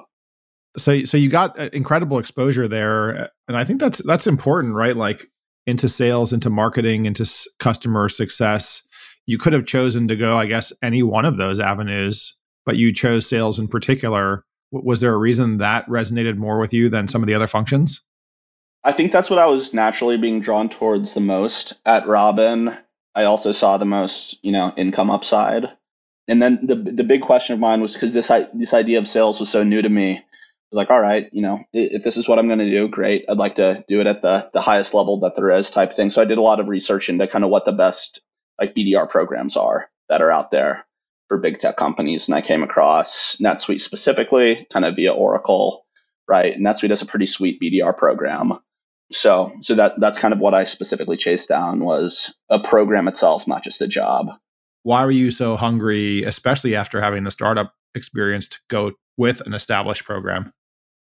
So, 0.77 1.03
so 1.03 1.17
you 1.17 1.29
got 1.29 1.59
uh, 1.59 1.69
incredible 1.73 2.19
exposure 2.19 2.67
there, 2.67 3.29
and 3.47 3.57
I 3.57 3.63
think 3.63 3.79
that's 3.79 3.99
that's 3.99 4.27
important, 4.27 4.75
right? 4.75 4.95
Like 4.95 5.27
into 5.65 5.89
sales, 5.89 6.33
into 6.33 6.49
marketing, 6.49 7.05
into 7.05 7.29
customer 7.59 8.09
success. 8.09 8.81
You 9.25 9.37
could 9.37 9.53
have 9.53 9.65
chosen 9.65 10.07
to 10.09 10.15
go, 10.15 10.37
I 10.37 10.45
guess, 10.45 10.71
any 10.83 11.01
one 11.01 11.25
of 11.25 11.37
those 11.37 11.59
avenues, 11.59 12.35
but 12.65 12.77
you 12.77 12.93
chose 12.93 13.27
sales 13.27 13.57
in 13.57 13.67
particular 13.67 14.45
was 14.83 14.99
there 14.99 15.13
a 15.13 15.17
reason 15.17 15.57
that 15.59 15.87
resonated 15.87 16.37
more 16.37 16.59
with 16.59 16.73
you 16.73 16.89
than 16.89 17.07
some 17.07 17.23
of 17.23 17.27
the 17.27 17.33
other 17.33 17.47
functions? 17.47 18.01
I 18.83 18.91
think 18.91 19.11
that's 19.11 19.29
what 19.29 19.39
I 19.39 19.47
was 19.47 19.73
naturally 19.73 20.17
being 20.17 20.41
drawn 20.41 20.69
towards 20.69 21.13
the 21.13 21.21
most 21.21 21.73
at 21.85 22.07
Robin. 22.07 22.75
I 23.15 23.23
also 23.23 23.51
saw 23.51 23.77
the 23.77 23.85
most, 23.85 24.37
you 24.43 24.51
know, 24.51 24.73
income 24.77 25.09
upside. 25.09 25.69
And 26.27 26.41
then 26.41 26.59
the 26.63 26.75
the 26.75 27.03
big 27.03 27.21
question 27.21 27.53
of 27.53 27.59
mine 27.59 27.81
was 27.81 27.93
because 27.93 28.13
this 28.13 28.31
this 28.53 28.73
idea 28.73 28.97
of 28.97 29.07
sales 29.07 29.39
was 29.39 29.49
so 29.49 29.63
new 29.63 29.81
to 29.81 29.89
me. 29.89 30.24
Was 30.75 30.81
like, 30.81 30.91
all 30.91 30.99
right, 30.99 31.29
you 31.31 31.41
know, 31.41 31.63
if 31.71 32.03
this 32.03 32.17
is 32.17 32.27
what 32.27 32.37
I'm 32.37 32.47
going 32.47 32.59
to 32.59 32.69
do, 32.69 32.89
great. 32.89 33.23
I'd 33.29 33.37
like 33.37 33.55
to 33.55 33.85
do 33.87 34.01
it 34.01 34.07
at 34.07 34.21
the 34.21 34.49
the 34.51 34.59
highest 34.59 34.93
level 34.93 35.21
that 35.21 35.37
there 35.37 35.51
is, 35.51 35.71
type 35.71 35.93
thing. 35.93 36.09
So 36.09 36.21
I 36.21 36.25
did 36.25 36.37
a 36.37 36.41
lot 36.41 36.59
of 36.59 36.67
research 36.67 37.07
into 37.07 37.27
kind 37.27 37.45
of 37.45 37.49
what 37.49 37.63
the 37.63 37.71
best 37.71 38.19
like 38.59 38.75
BDR 38.75 39.09
programs 39.09 39.55
are 39.55 39.89
that 40.09 40.21
are 40.21 40.31
out 40.31 40.51
there 40.51 40.85
for 41.29 41.37
big 41.37 41.59
tech 41.59 41.77
companies. 41.77 42.27
And 42.27 42.35
I 42.35 42.41
came 42.41 42.61
across 42.61 43.37
NetSuite 43.41 43.79
specifically, 43.79 44.67
kind 44.73 44.83
of 44.83 44.97
via 44.97 45.13
Oracle, 45.13 45.85
right? 46.27 46.53
And 46.53 46.65
NetSuite 46.65 46.89
has 46.89 47.01
a 47.01 47.05
pretty 47.05 47.25
sweet 47.25 47.61
BDR 47.61 47.95
program. 47.95 48.59
So, 49.13 49.53
so 49.61 49.75
that 49.75 49.93
that's 50.01 50.19
kind 50.19 50.33
of 50.33 50.41
what 50.41 50.53
I 50.53 50.65
specifically 50.65 51.15
chased 51.15 51.47
down 51.47 51.85
was 51.85 52.35
a 52.49 52.59
program 52.59 53.07
itself, 53.07 53.47
not 53.47 53.63
just 53.63 53.81
a 53.81 53.87
job. 53.87 54.27
Why 54.83 55.05
were 55.05 55.11
you 55.11 55.31
so 55.31 55.55
hungry, 55.55 56.23
especially 56.23 56.75
after 56.75 56.99
having 56.99 57.23
the 57.23 57.31
startup 57.31 57.73
experience, 57.95 58.49
to 58.49 58.59
go 58.69 58.91
with 59.15 59.39
an 59.39 59.53
established 59.53 60.03
program? 60.03 60.51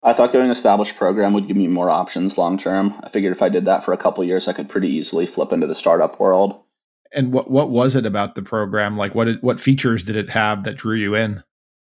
I 0.05 0.12
thought 0.12 0.33
going 0.33 0.45
an 0.45 0.51
established 0.51 0.97
program 0.97 1.33
would 1.33 1.49
give 1.49 1.56
me 1.56 1.67
more 1.67 1.91
options 1.91 2.37
long 2.37 2.59
term. 2.59 2.95
I 3.03 3.09
figured 3.09 3.33
if 3.33 3.43
I 3.43 3.49
did 3.49 3.65
that 3.65 3.85
for 3.85 3.93
a 3.93 3.97
couple 3.97 4.23
years, 4.23 4.47
I 4.47 4.53
could 4.53 4.69
pretty 4.69 4.89
easily 4.89 5.27
flip 5.27 5.53
into 5.53 5.67
the 5.67 5.75
startup 5.75 6.21
world 6.21 6.61
and 7.15 7.33
what 7.33 7.51
what 7.51 7.71
was 7.71 7.95
it 7.95 8.05
about 8.05 8.35
the 8.35 8.43
program? 8.43 8.97
Like 8.97 9.15
what 9.15 9.43
what 9.43 9.61
features 9.61 10.05
did 10.05 10.17
it 10.17 10.31
have 10.31 10.65
that 10.65 10.77
drew 10.77 10.97
you 10.97 11.15
in? 11.15 11.43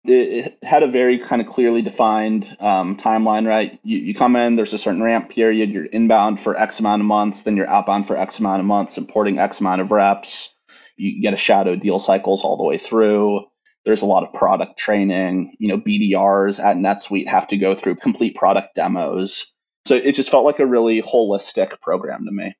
It, 0.03 0.57
had 0.63 0.83
a 0.83 0.87
very 0.87 1.19
kind 1.19 1.41
of 1.41 1.47
clearly 1.47 1.81
defined 1.81 2.55
um, 2.61 2.95
timeline, 2.95 3.45
right? 3.45 3.77
You, 3.83 3.97
you 3.97 4.15
come 4.15 4.37
in, 4.37 4.55
there's 4.55 4.71
a 4.71 4.77
certain 4.77 5.03
ramp 5.03 5.29
period. 5.29 5.69
You're 5.69 5.85
inbound 5.85 6.39
for 6.39 6.55
X 6.55 6.79
amount 6.79 7.01
of 7.01 7.07
months, 7.07 7.41
then 7.41 7.57
you're 7.57 7.67
outbound 7.67 8.07
for 8.07 8.15
X 8.15 8.39
amount 8.39 8.61
of 8.61 8.65
months, 8.65 8.95
supporting 8.95 9.39
X 9.39 9.59
amount 9.59 9.81
of 9.81 9.91
reps. 9.91 10.55
You 10.95 11.21
get 11.21 11.33
a 11.33 11.37
shadow 11.37 11.75
deal 11.75 11.99
cycles 11.99 12.43
all 12.43 12.55
the 12.55 12.63
way 12.63 12.77
through. 12.77 13.45
There's 13.87 14.03
a 14.03 14.05
lot 14.05 14.23
of 14.23 14.31
product 14.33 14.77
training. 14.77 15.55
You 15.57 15.69
know, 15.69 15.79
BDRs 15.79 16.63
at 16.63 16.77
NetSuite 16.77 17.27
have 17.27 17.47
to 17.47 17.57
go 17.57 17.73
through 17.73 17.95
complete 17.95 18.35
product 18.35 18.75
demos. 18.75 19.51
So 19.87 19.95
it 19.95 20.11
just 20.11 20.29
felt 20.29 20.45
like 20.45 20.59
a 20.59 20.65
really 20.65 21.01
holistic 21.01 21.79
program 21.81 22.25
to 22.25 22.31
me 22.31 22.53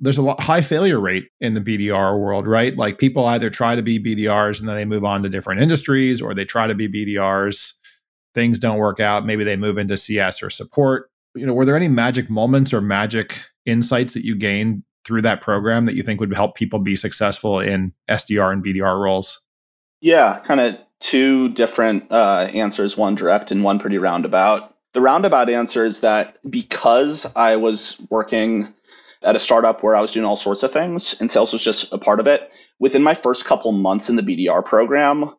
there's 0.00 0.18
a 0.18 0.22
lot, 0.22 0.40
high 0.40 0.60
failure 0.60 1.00
rate 1.00 1.28
in 1.40 1.54
the 1.54 1.60
BDR 1.60 2.20
world, 2.20 2.46
right? 2.46 2.76
Like 2.76 2.98
people 2.98 3.24
either 3.26 3.48
try 3.48 3.74
to 3.74 3.82
be 3.82 3.98
BDRs 3.98 4.60
and 4.60 4.68
then 4.68 4.76
they 4.76 4.84
move 4.84 5.04
on 5.04 5.22
to 5.22 5.28
different 5.28 5.62
industries, 5.62 6.20
or 6.20 6.34
they 6.34 6.44
try 6.44 6.66
to 6.66 6.74
be 6.74 6.88
BDRs, 6.88 7.72
things 8.34 8.58
don't 8.58 8.78
work 8.78 9.00
out. 9.00 9.24
Maybe 9.24 9.44
they 9.44 9.56
move 9.56 9.78
into 9.78 9.96
CS 9.96 10.42
or 10.42 10.50
support. 10.50 11.10
You 11.34 11.46
know, 11.46 11.54
were 11.54 11.64
there 11.64 11.76
any 11.76 11.88
magic 11.88 12.28
moments 12.28 12.72
or 12.72 12.80
magic 12.80 13.38
insights 13.64 14.12
that 14.14 14.24
you 14.24 14.36
gained 14.36 14.82
through 15.04 15.22
that 15.22 15.40
program 15.40 15.86
that 15.86 15.94
you 15.94 16.02
think 16.02 16.20
would 16.20 16.34
help 16.34 16.56
people 16.56 16.78
be 16.78 16.96
successful 16.96 17.60
in 17.60 17.92
SDR 18.10 18.52
and 18.52 18.64
BDR 18.64 19.00
roles? 19.00 19.40
Yeah, 20.00 20.40
kind 20.40 20.60
of 20.60 20.78
two 21.00 21.50
different 21.50 22.10
uh, 22.10 22.48
answers, 22.52 22.96
one 22.96 23.14
direct 23.14 23.50
and 23.50 23.64
one 23.64 23.78
pretty 23.78 23.98
roundabout. 23.98 24.74
The 24.92 25.00
roundabout 25.00 25.50
answer 25.50 25.84
is 25.84 26.00
that 26.00 26.38
because 26.48 27.26
I 27.36 27.56
was 27.56 27.96
working 28.10 28.72
at 29.22 29.36
a 29.36 29.40
startup 29.40 29.82
where 29.82 29.96
I 29.96 30.00
was 30.00 30.12
doing 30.12 30.26
all 30.26 30.36
sorts 30.36 30.62
of 30.62 30.72
things, 30.72 31.20
and 31.20 31.30
sales 31.30 31.52
was 31.52 31.64
just 31.64 31.92
a 31.92 31.98
part 31.98 32.20
of 32.20 32.26
it. 32.26 32.50
Within 32.78 33.02
my 33.02 33.14
first 33.14 33.44
couple 33.44 33.72
months 33.72 34.08
in 34.08 34.16
the 34.16 34.22
BDR 34.22 34.64
program, 34.64 35.34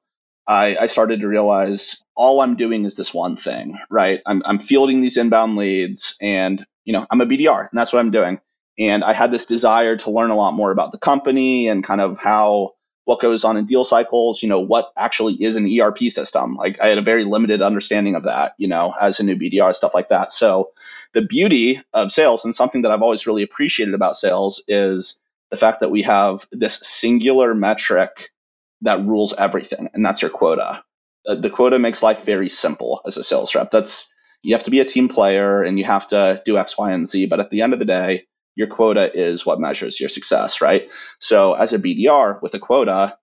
I, 0.47 0.77
I 0.77 0.87
started 0.87 1.21
to 1.21 1.27
realize 1.27 2.03
all 2.15 2.41
I'm 2.41 2.55
doing 2.55 2.85
is 2.85 2.95
this 2.95 3.13
one 3.13 3.37
thing, 3.37 3.79
right? 3.89 4.21
I'm, 4.25 4.41
I'm 4.45 4.59
fielding 4.59 5.01
these 5.01 5.17
inbound 5.17 5.55
leads, 5.55 6.15
and 6.21 6.65
you 6.85 6.93
know 6.93 7.05
I'm 7.09 7.21
a 7.21 7.25
BDR, 7.25 7.69
and 7.69 7.77
that's 7.77 7.93
what 7.93 7.99
I'm 7.99 8.11
doing. 8.11 8.39
And 8.79 9.03
I 9.03 9.13
had 9.13 9.31
this 9.31 9.47
desire 9.47 9.97
to 9.97 10.11
learn 10.11 10.29
a 10.29 10.35
lot 10.35 10.53
more 10.53 10.71
about 10.71 10.91
the 10.91 10.99
company 10.99 11.67
and 11.67 11.83
kind 11.83 11.99
of 12.01 12.19
how 12.19 12.73
what 13.07 13.21
goes 13.21 13.45
on 13.45 13.55
in 13.55 13.65
deal 13.65 13.85
cycles, 13.85 14.43
you 14.43 14.49
know, 14.49 14.59
what 14.59 14.91
actually 14.97 15.41
is 15.41 15.55
an 15.55 15.65
ERP 15.79 15.97
system. 16.09 16.55
Like 16.55 16.81
I 16.81 16.87
had 16.87 16.97
a 16.97 17.01
very 17.01 17.23
limited 17.23 17.61
understanding 17.61 18.15
of 18.15 18.23
that, 18.23 18.53
you 18.57 18.67
know, 18.67 18.93
as 18.99 19.17
a 19.17 19.23
new 19.23 19.37
BDR, 19.37 19.73
stuff 19.73 19.93
like 19.93 20.09
that. 20.09 20.33
So 20.33 20.71
the 21.13 21.21
beauty 21.21 21.81
of 21.93 22.11
sales 22.11 22.43
and 22.43 22.53
something 22.53 22.81
that 22.81 22.91
I've 22.91 23.01
always 23.01 23.25
really 23.25 23.43
appreciated 23.43 23.93
about 23.93 24.17
sales 24.17 24.61
is 24.67 25.21
the 25.51 25.55
fact 25.55 25.79
that 25.79 25.89
we 25.89 26.01
have 26.01 26.45
this 26.51 26.79
singular 26.85 27.55
metric 27.55 28.29
that 28.81 28.99
rules 29.05 29.33
everything, 29.37 29.89
and 29.93 30.05
that's 30.05 30.21
your 30.21 30.29
quota. 30.29 30.83
Uh, 31.25 31.35
the 31.35 31.49
quota 31.49 31.79
makes 31.79 32.03
life 32.03 32.25
very 32.25 32.49
simple 32.49 32.99
as 33.07 33.15
a 33.15 33.23
sales 33.23 33.55
rep. 33.55 33.71
That's 33.71 34.09
you 34.43 34.53
have 34.53 34.65
to 34.65 34.71
be 34.71 34.81
a 34.81 34.85
team 34.85 35.07
player 35.07 35.63
and 35.63 35.79
you 35.79 35.85
have 35.85 36.09
to 36.09 36.41
do 36.45 36.57
X, 36.57 36.77
Y, 36.77 36.91
and 36.91 37.07
Z. 37.07 37.27
But 37.27 37.39
at 37.39 37.51
the 37.51 37.61
end 37.61 37.71
of 37.71 37.79
the 37.79 37.85
day, 37.85 38.27
your 38.57 38.67
quota 38.67 39.15
is 39.15 39.45
what 39.45 39.59
measures 39.59 39.99
your 39.99 40.09
success, 40.09 40.61
right? 40.61 40.89
So 41.19 41.53
as 41.53 41.73
a 41.73 41.79
BDR 41.79 42.41
with 42.41 42.55
a 42.55 42.59
quota, 42.59 43.15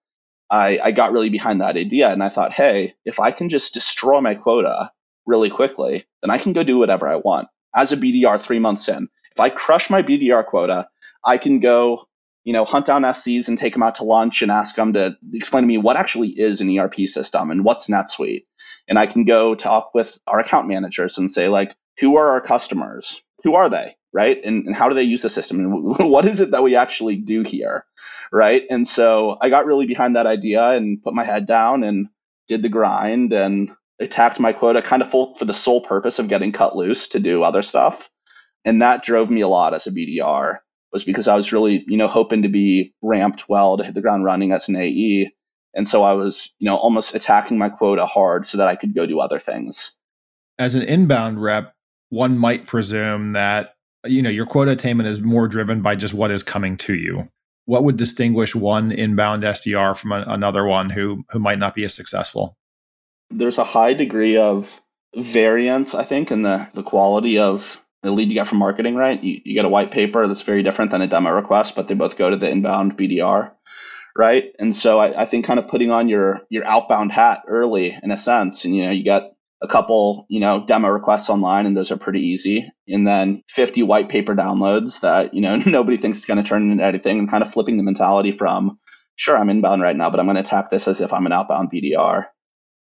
I, 0.49 0.79
I 0.83 0.93
got 0.93 1.11
really 1.11 1.29
behind 1.29 1.61
that 1.61 1.77
idea 1.77 2.11
and 2.13 2.23
I 2.23 2.29
thought, 2.29 2.53
hey, 2.53 2.95
if 3.05 3.19
I 3.19 3.33
can 3.33 3.49
just 3.49 3.75
destroy 3.75 4.21
my 4.21 4.37
quota 4.37 4.93
really 5.27 5.51
quickly, 5.51 6.05
then 6.23 6.31
I 6.31 6.39
can 6.39 6.53
go 6.53 6.63
do 6.63 6.79
whatever 6.79 7.09
I 7.09 7.17
want. 7.17 7.49
As 7.75 7.91
a 7.91 7.97
BDR 7.97 8.41
three 8.41 8.61
months 8.61 8.89
in, 8.89 9.09
if 9.33 9.41
I 9.41 9.51
crush 9.51 9.91
my 9.91 10.03
BDR 10.03 10.47
quota, 10.47 10.87
I 11.25 11.37
can 11.37 11.59
go, 11.59 12.05
you 12.45 12.53
know, 12.53 12.65
hunt 12.65 12.87
down 12.87 13.03
SCs 13.03 13.49
and 13.49 13.59
take 13.59 13.73
them 13.73 13.83
out 13.83 13.97
to 13.97 14.05
lunch 14.05 14.41
and 14.41 14.53
ask 14.53 14.77
them 14.77 14.93
to 14.93 15.17
explain 15.33 15.65
to 15.65 15.69
me 15.69 15.79
what 15.79 15.97
actually 15.97 16.29
is 16.29 16.61
an 16.61 16.79
ERP 16.79 16.95
system 17.07 17.51
and 17.51 17.65
what's 17.65 17.89
NetSuite. 17.89 18.45
And 18.87 19.01
I 19.01 19.07
can 19.07 19.25
go 19.25 19.57
talk 19.57 19.95
with 19.95 20.17
our 20.29 20.39
account 20.39 20.69
managers 20.69 21.19
and 21.19 21.29
say, 21.29 21.49
like, 21.49 21.75
who 21.99 22.17
are 22.17 22.29
our 22.29 22.41
customers? 22.41 23.21
Who 23.43 23.57
are 23.57 23.69
they? 23.69 23.97
Right? 24.15 24.41
And, 24.45 24.67
and 24.67 24.77
how 24.77 24.89
do 24.89 24.95
they 24.95 25.03
use 25.03 25.23
the 25.23 25.29
system? 25.29 25.61
And 25.61 25.99
what 26.11 26.25
is 26.25 26.41
it 26.41 26.53
that 26.53 26.63
we 26.63 26.77
actually 26.77 27.17
do 27.17 27.43
here, 27.43 27.85
right? 28.33 28.63
And 28.71 28.87
so 28.87 29.37
I 29.41 29.51
got 29.51 29.67
really 29.67 29.87
behind 29.87 30.17
that 30.17 30.27
idea 30.27 30.71
and 30.71 31.03
put 31.03 31.13
my 31.13 31.25
head 31.25 31.47
down 31.47 31.83
and 31.83 32.09
did 32.47 32.63
the 32.63 32.69
grind 32.69 33.33
and 33.33 33.71
attacked 34.01 34.41
my 34.41 34.53
quota 34.53 34.81
kind 34.81 35.03
of 35.03 35.11
full 35.11 35.35
for 35.35 35.45
the 35.45 35.55
sole 35.55 35.83
purpose 35.83 36.19
of 36.19 36.29
getting 36.29 36.53
cut 36.53 36.77
loose 36.77 37.09
to 37.09 37.21
do 37.21 37.43
other 37.43 37.63
stuff. 37.63 38.09
And 38.65 38.81
that 38.81 39.03
drove 39.03 39.31
me 39.31 39.43
a 39.43 39.49
lot 39.49 39.75
as 39.75 39.87
a 39.87 39.91
BDR 39.91 40.59
was 40.93 41.05
because 41.05 41.29
I 41.29 41.35
was 41.35 41.53
really, 41.53 41.85
you 41.89 41.97
know, 41.97 42.07
hoping 42.07 42.43
to 42.43 42.49
be 42.49 42.95
ramped 43.03 43.49
well 43.49 43.77
to 43.77 43.85
hit 43.85 43.95
the 43.95 44.01
ground 44.01 44.25
running 44.25 44.53
as 44.53 44.69
an 44.69 44.77
AE. 44.77 45.33
And 45.75 45.89
so 45.89 46.05
I 46.05 46.13
was, 46.13 46.55
you 46.61 46.71
know, 46.71 46.77
almost 46.77 47.17
attacking 47.17 47.59
my 47.59 47.69
quota 47.69 48.07
hard 48.07 48.47
so 48.47 48.59
that 48.59 48.69
I 48.69 48.77
could 48.77 48.95
go 48.95 49.05
do 49.05 49.19
other 49.19 49.41
things. 49.41 49.99
As 50.57 50.77
an 50.77 50.83
inbound 50.83 51.43
rep, 51.43 51.75
one 52.11 52.39
might 52.39 52.69
presume 52.69 53.33
that 53.33 53.74
you 54.05 54.23
know 54.23 54.31
your 54.31 54.47
quota 54.47 54.73
attainment 54.73 55.09
is 55.09 55.21
more 55.21 55.49
driven 55.49 55.83
by 55.83 55.97
just 55.97 56.15
what 56.15 56.31
is 56.31 56.43
coming 56.43 56.77
to 56.79 56.95
you. 56.95 57.29
What 57.67 57.85
would 57.85 57.97
distinguish 57.97 58.55
one 58.55 58.93
inbound 58.93 59.43
sdr 59.43 59.97
from 59.97 60.13
a, 60.13 60.25
another 60.29 60.65
one 60.65 60.91
who 60.91 61.25
who 61.31 61.39
might 61.39 61.59
not 61.59 61.75
be 61.75 61.85
as 61.85 61.95
successful? 61.95 62.57
There's 63.31 63.59
a 63.59 63.65
high 63.65 63.95
degree 63.95 64.37
of 64.37 64.81
variance 65.17 65.95
i 65.95 66.05
think 66.05 66.31
in 66.31 66.43
the 66.43 66.67
the 66.75 66.83
quality 66.83 67.39
of 67.39 67.81
the 68.03 68.11
lead 68.11 68.29
you 68.29 68.35
get 68.35 68.47
from 68.47 68.59
marketing 68.59 68.95
right? 68.97 69.23
You, 69.23 69.41
you 69.45 69.55
get 69.55 69.65
a 69.65 69.69
white 69.69 69.91
paper 69.91 70.27
that's 70.27 70.43
very 70.43 70.63
different 70.63 70.91
than 70.91 71.01
a 71.01 71.07
demo 71.07 71.31
request 71.31 71.75
but 71.75 71.89
they 71.89 71.95
both 71.95 72.17
go 72.17 72.29
to 72.29 72.37
the 72.37 72.51
inbound 72.51 72.99
bdr 72.99 73.53
right? 74.17 74.55
And 74.61 74.77
so 74.77 74.99
I, 74.99 75.23
I 75.23 75.27
think 75.27 75.45
kind 75.45 75.59
of 75.59 75.69
putting 75.69 75.91
on 75.91 76.09
your 76.09 76.43
your 76.49 76.65
outbound 76.65 77.13
hat 77.13 77.45
early 77.47 77.97
in 78.03 78.11
a 78.11 78.19
sense 78.19 78.65
and 78.65 78.77
you 78.77 78.85
know 78.85 78.91
you 78.91 79.05
get 79.05 79.34
a 79.65 79.69
couple, 79.69 80.27
you 80.29 80.39
know, 80.39 80.65
demo 80.67 80.89
requests 80.89 81.31
online, 81.31 81.65
and 81.65 81.77
those 81.77 81.91
are 81.91 81.97
pretty 81.97 82.21
easy. 82.21 82.71
And 82.87 83.07
then 83.07 83.43
50 83.49 83.83
white 83.83 84.11
paper 84.11 84.35
downloads 84.35 85.01
that, 85.01 85.33
you 85.33 85.41
know, 85.41 85.57
nobody 85.67 85.97
thinks 85.97 86.19
is 86.19 86.27
going 86.27 86.43
to 86.43 86.49
turn 86.49 86.71
into 86.71 86.85
anything 86.85 87.19
and 87.19 87.31
kind 87.31 87.43
of 87.43 87.51
flipping 87.51 87.79
the 87.79 87.83
mentality 87.83 88.31
from, 88.31 88.79
sure, 89.17 89.37
I'm 89.37 89.49
inbound 89.49 89.83
right 89.83 89.97
now, 89.97 90.11
but 90.11 90.21
I'm 90.21 90.27
going 90.27 90.37
to 90.37 90.43
attack 90.43 90.71
this 90.71 90.87
as 90.87 91.01
if 91.01 91.13
I'm 91.13 91.27
an 91.27 91.33
outbound 91.33 91.71
BDR. 91.73 92.27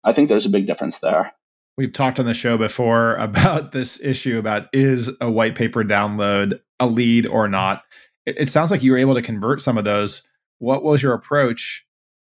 I 0.05 0.13
think 0.13 0.29
there's 0.29 0.47
a 0.47 0.51
big 0.51 0.67
difference 0.67 0.99
there. 0.99 1.33
We've 1.79 1.93
talked 1.93 2.19
on 2.19 2.27
the 2.27 2.35
show 2.35 2.59
before 2.59 3.15
about 3.19 3.73
this 3.73 4.01
issue 4.03 4.39
about 4.39 4.67
is 4.73 5.11
a 5.21 5.31
white 5.31 5.55
paper 5.55 5.85
download 5.85 6.61
a 6.81 6.87
lead 6.87 7.27
or 7.27 7.49
not. 7.49 7.85
It, 8.27 8.37
it 8.39 8.49
sounds 8.49 8.73
like 8.73 8.83
you 8.83 8.91
were 8.91 8.99
able 8.99 9.15
to 9.15 9.23
convert 9.23 9.63
some 9.63 9.79
of 9.79 9.85
those. 9.85 10.27
What 10.59 10.83
was 10.83 11.03
your 11.03 11.15
approach? 11.15 11.87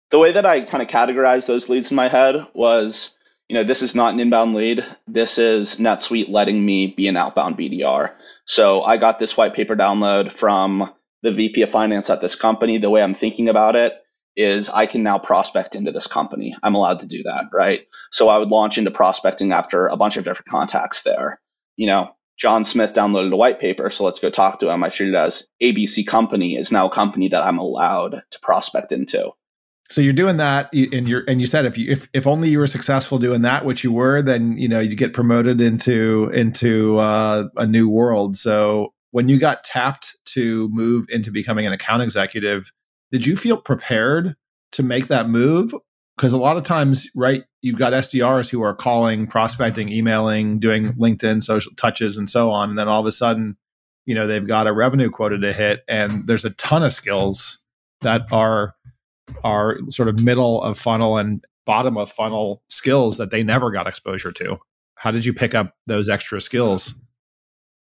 The 0.10 0.20
way 0.20 0.32
that 0.32 0.46
I 0.46 0.62
kind 0.62 0.82
of 0.82 0.88
categorized 0.88 1.48
those 1.48 1.68
leads 1.68 1.92
in 1.92 1.96
my 1.96 2.08
head 2.08 2.36
was, 2.54 3.14
you 3.48 3.56
know, 3.56 3.64
this 3.64 3.82
is 3.82 3.96
not 3.96 4.14
an 4.14 4.20
inbound 4.20 4.54
lead. 4.54 4.86
This 5.08 5.38
is 5.38 5.78
NetSuite 5.78 6.30
letting 6.30 6.66
me 6.66 6.88
be 6.88 7.08
an 7.08 7.18
outbound 7.18 7.58
BDR. 7.58 8.12
So 8.46 8.84
I 8.84 8.98
got 8.98 9.20
this 9.20 9.38
white 9.38 9.54
paper 9.54 9.76
download 9.76 10.32
from 10.32 10.94
the 11.24 11.32
VP 11.32 11.62
of 11.62 11.70
finance 11.70 12.10
at 12.10 12.22
this 12.22 12.36
company. 12.36 12.78
The 12.78 12.90
way 12.90 13.02
I'm 13.02 13.14
thinking 13.14 13.50
about 13.50 13.76
it 13.76 13.94
is 14.36 14.70
I 14.70 14.86
can 14.86 15.02
now 15.02 15.18
prospect 15.18 15.76
into 15.76 15.92
this 15.92 16.08
company. 16.08 16.56
I'm 16.62 16.76
allowed 16.76 17.00
to 17.00 17.08
do 17.08 17.24
that, 17.24 17.46
right? 17.54 17.82
So 18.12 18.30
I 18.30 18.38
would 18.38 18.50
launch 18.50 18.78
into 18.78 18.92
prospecting 18.92 19.52
after 19.52 19.88
a 19.88 19.98
bunch 19.98 20.18
of 20.18 20.26
different 20.26 20.50
contacts 20.50 21.04
there. 21.04 21.42
You 21.76 21.88
know, 21.88 22.12
John 22.38 22.66
Smith 22.66 22.94
downloaded 22.94 23.34
a 23.34 23.38
white 23.38 23.60
paper, 23.60 23.90
so 23.90 24.04
let's 24.04 24.20
go 24.20 24.30
talk 24.30 24.60
to 24.60 24.70
him. 24.70 24.84
I 24.84 24.90
treat 24.90 25.10
it 25.10 25.16
as 25.16 25.48
ABC 25.62 26.06
company 26.06 26.56
is 26.56 26.72
now 26.72 26.88
a 26.88 26.94
company 26.94 27.30
that 27.30 27.44
I'm 27.44 27.58
allowed 27.58 28.22
to 28.30 28.40
prospect 28.40 28.92
into. 28.92 29.32
So 29.90 30.02
you're 30.02 30.14
doing 30.14 30.38
that, 30.38 30.70
and 30.74 31.08
you're 31.08 31.24
and 31.28 31.40
you 31.40 31.48
said 31.48 31.66
if 31.66 31.78
you 31.78 31.90
if 31.90 32.10
if 32.14 32.28
only 32.28 32.50
you 32.50 32.60
were 32.60 32.68
successful 32.68 33.20
doing 33.20 33.42
that, 33.44 33.66
which 33.66 33.84
you 33.84 33.92
were, 33.92 34.22
then 34.22 34.58
you 34.58 34.68
know 34.68 34.80
you 34.80 34.96
get 34.96 35.14
promoted 35.14 35.62
into 35.62 36.30
into 36.34 36.98
uh, 36.98 37.48
a 37.56 37.66
new 37.66 37.88
world. 37.88 38.36
So 38.36 38.94
when 39.12 39.30
you 39.30 39.40
got 39.40 39.64
tapped 39.64 40.16
to 40.26 40.68
move 40.70 41.06
into 41.10 41.32
becoming 41.32 41.66
an 41.66 41.74
account 41.74 42.04
executive, 42.04 42.72
did 43.12 43.26
you 43.26 43.38
feel 43.38 43.58
prepared 43.58 44.36
to 44.74 44.84
make 44.84 45.08
that 45.08 45.30
move? 45.30 45.74
Because 46.18 46.34
a 46.34 46.38
lot 46.38 46.58
of 46.58 46.66
times, 46.66 47.08
right, 47.16 47.44
you've 47.62 47.78
got 47.78 47.94
SDRs 47.94 48.50
who 48.50 48.62
are 48.64 48.76
calling, 48.76 49.28
prospecting, 49.28 49.90
emailing, 49.90 50.60
doing 50.60 50.94
LinkedIn 50.94 51.44
social 51.44 51.72
touches, 51.78 52.18
and 52.18 52.30
so 52.30 52.52
on. 52.52 52.70
And 52.70 52.80
then 52.80 52.88
all 52.88 53.00
of 53.00 53.06
a 53.06 53.12
sudden, 53.12 53.56
you 54.06 54.16
know, 54.16 54.28
they've 54.28 54.46
got 54.46 54.68
a 54.68 54.74
revenue 54.74 55.10
quota 55.10 55.38
to 55.38 55.54
hit, 55.54 55.84
and 55.88 56.28
there's 56.28 56.46
a 56.46 56.50
ton 56.52 56.84
of 56.84 56.92
skills 56.92 57.60
that 58.02 58.22
are 58.32 58.76
are 59.44 59.80
sort 59.90 60.10
of 60.10 60.22
middle 60.22 60.62
of 60.62 60.80
funnel 60.80 61.18
and 61.18 61.44
bottom 61.66 61.98
of 61.98 62.12
funnel 62.12 62.64
skills 62.70 63.18
that 63.18 63.32
they 63.32 63.44
never 63.44 63.72
got 63.72 63.88
exposure 63.88 64.32
to. 64.32 64.58
How 64.96 65.12
did 65.12 65.26
you 65.26 65.34
pick 65.34 65.54
up 65.54 65.76
those 65.86 66.10
extra 66.10 66.42
skills? 66.42 66.96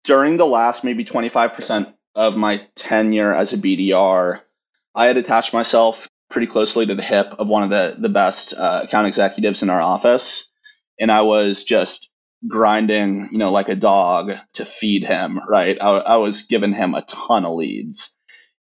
During 0.05 0.37
the 0.37 0.47
last 0.47 0.85
maybe 0.85 1.05
25% 1.05 1.93
of 2.15 2.37
my 2.37 2.67
tenure 2.75 3.33
as 3.33 3.53
a 3.53 3.59
BDR, 3.59 4.41
I 4.95 5.07
had 5.07 5.17
attached 5.17 5.53
myself 5.53 6.09
pretty 6.31 6.47
closely 6.47 6.87
to 6.87 6.95
the 6.95 7.03
hip 7.03 7.27
of 7.39 7.49
one 7.49 7.63
of 7.63 7.71
the 7.71 7.97
the 7.99 8.09
best 8.09 8.55
uh, 8.55 8.83
account 8.85 9.07
executives 9.07 9.63
in 9.63 9.71
our 9.71 9.81
office, 9.81 10.51
and 10.99 11.11
I 11.11 11.23
was 11.23 11.65
just 11.65 12.09
grinding, 12.47 13.29
you 13.33 13.39
know, 13.39 13.51
like 13.51 13.69
a 13.69 13.77
dog 13.77 14.33
to 14.55 14.65
feed 14.65 15.05
him. 15.05 15.41
Right, 15.49 15.79
I, 15.81 15.91
I 15.91 16.17
was 16.17 16.43
giving 16.43 16.73
him 16.73 16.95
a 16.95 17.03
ton 17.03 17.45
of 17.45 17.55
leads, 17.55 18.13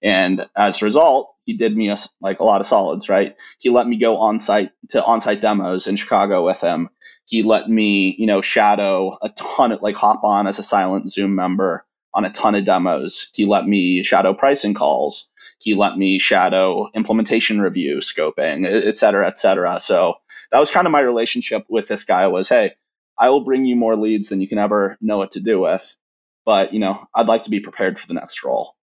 and 0.02 0.46
as 0.56 0.80
a 0.80 0.84
result, 0.84 1.33
he 1.44 1.56
did 1.56 1.76
me 1.76 1.90
a, 1.90 1.96
like 2.20 2.40
a 2.40 2.44
lot 2.44 2.60
of 2.60 2.66
solids. 2.66 3.08
Right, 3.08 3.36
he 3.58 3.70
let 3.70 3.86
me 3.86 3.98
go 3.98 4.16
on 4.16 4.38
site 4.38 4.72
to 4.90 5.04
on 5.04 5.20
site 5.20 5.40
demos 5.40 5.86
in 5.86 5.96
Chicago 5.96 6.44
with 6.44 6.60
him. 6.60 6.90
He 7.26 7.42
let 7.42 7.68
me, 7.68 8.14
you 8.18 8.26
know, 8.26 8.42
shadow 8.42 9.16
a 9.22 9.30
ton 9.30 9.72
of 9.72 9.82
like 9.82 9.96
hop 9.96 10.24
on 10.24 10.46
as 10.46 10.58
a 10.58 10.62
silent 10.62 11.10
Zoom 11.10 11.34
member 11.34 11.84
on 12.12 12.24
a 12.24 12.30
ton 12.30 12.54
of 12.54 12.64
demos. 12.64 13.30
He 13.34 13.46
let 13.46 13.66
me 13.66 14.02
shadow 14.02 14.34
pricing 14.34 14.74
calls 14.74 15.30
he 15.64 15.74
let 15.74 15.96
me 15.96 16.18
shadow 16.18 16.90
implementation 16.94 17.60
review, 17.60 17.96
scoping, 17.98 18.66
et 18.66 18.98
cetera, 18.98 19.26
et 19.26 19.38
cetera. 19.38 19.80
So 19.80 20.16
that 20.52 20.58
was 20.58 20.70
kind 20.70 20.86
of 20.86 20.92
my 20.92 21.00
relationship 21.00 21.64
with 21.70 21.88
this 21.88 22.04
guy 22.04 22.26
was, 22.26 22.50
hey, 22.50 22.74
I 23.18 23.30
will 23.30 23.44
bring 23.44 23.64
you 23.64 23.74
more 23.74 23.96
leads 23.96 24.28
than 24.28 24.42
you 24.42 24.48
can 24.48 24.58
ever 24.58 24.98
know 25.00 25.16
what 25.16 25.32
to 25.32 25.40
do 25.40 25.60
with. 25.60 25.96
But, 26.44 26.74
you 26.74 26.80
know, 26.80 27.06
I'd 27.14 27.28
like 27.28 27.44
to 27.44 27.50
be 27.50 27.60
prepared 27.60 27.98
for 27.98 28.06
the 28.06 28.14
next 28.14 28.44
role. 28.44 28.74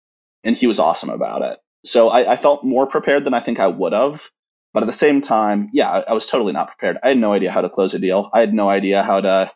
And 0.42 0.56
he 0.56 0.66
was 0.66 0.80
awesome 0.80 1.10
about 1.10 1.42
it. 1.42 1.58
So 1.84 2.08
I, 2.08 2.32
I 2.32 2.36
felt 2.36 2.64
more 2.64 2.86
prepared 2.86 3.24
than 3.24 3.34
I 3.34 3.40
think 3.40 3.58
I 3.60 3.66
would 3.66 3.92
have. 3.92 4.28
But 4.72 4.84
at 4.84 4.86
the 4.86 4.92
same 4.92 5.20
time, 5.20 5.68
yeah, 5.72 5.90
I, 5.90 6.00
I 6.00 6.12
was 6.12 6.26
totally 6.28 6.52
not 6.52 6.68
prepared. 6.68 6.98
I 7.02 7.08
had 7.08 7.18
no 7.18 7.32
idea 7.32 7.50
how 7.50 7.60
to 7.60 7.68
close 7.68 7.92
a 7.94 7.98
deal. 7.98 8.30
I 8.32 8.40
had 8.40 8.54
no 8.54 8.70
idea 8.70 9.02
how 9.02 9.20
to 9.20 9.50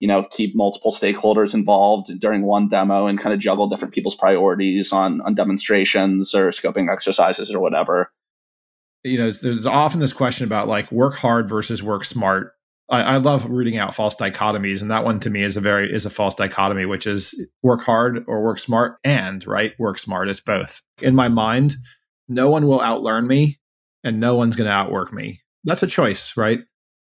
you 0.00 0.06
know, 0.06 0.22
keep 0.22 0.54
multiple 0.54 0.92
stakeholders 0.92 1.54
involved 1.54 2.08
during 2.20 2.42
one 2.42 2.68
demo 2.68 3.06
and 3.06 3.18
kind 3.18 3.34
of 3.34 3.40
juggle 3.40 3.68
different 3.68 3.94
people's 3.94 4.14
priorities 4.14 4.92
on 4.92 5.20
on 5.22 5.34
demonstrations 5.34 6.34
or 6.34 6.50
scoping 6.50 6.90
exercises 6.90 7.52
or 7.52 7.60
whatever. 7.60 8.12
You 9.04 9.18
know, 9.18 9.30
there's 9.30 9.66
often 9.66 10.00
this 10.00 10.12
question 10.12 10.44
about 10.44 10.68
like 10.68 10.90
work 10.92 11.14
hard 11.14 11.48
versus 11.48 11.82
work 11.82 12.04
smart. 12.04 12.52
I, 12.90 13.02
I 13.02 13.16
love 13.18 13.46
rooting 13.46 13.76
out 13.76 13.94
false 13.94 14.16
dichotomies, 14.16 14.80
and 14.80 14.90
that 14.90 15.04
one 15.04 15.20
to 15.20 15.30
me 15.30 15.42
is 15.42 15.56
a 15.56 15.60
very 15.60 15.92
is 15.92 16.06
a 16.06 16.10
false 16.10 16.34
dichotomy, 16.34 16.86
which 16.86 17.06
is 17.06 17.34
work 17.62 17.82
hard 17.82 18.24
or 18.26 18.42
work 18.42 18.58
smart, 18.58 18.98
and 19.04 19.46
right 19.46 19.72
work 19.78 19.98
smart 19.98 20.28
is 20.28 20.40
both. 20.40 20.82
In 21.02 21.14
my 21.14 21.28
mind, 21.28 21.76
no 22.28 22.50
one 22.50 22.66
will 22.66 22.80
outlearn 22.80 23.26
me, 23.26 23.58
and 24.04 24.20
no 24.20 24.36
one's 24.36 24.56
going 24.56 24.68
to 24.68 24.72
outwork 24.72 25.12
me. 25.12 25.40
That's 25.64 25.82
a 25.82 25.86
choice, 25.86 26.36
right? 26.36 26.60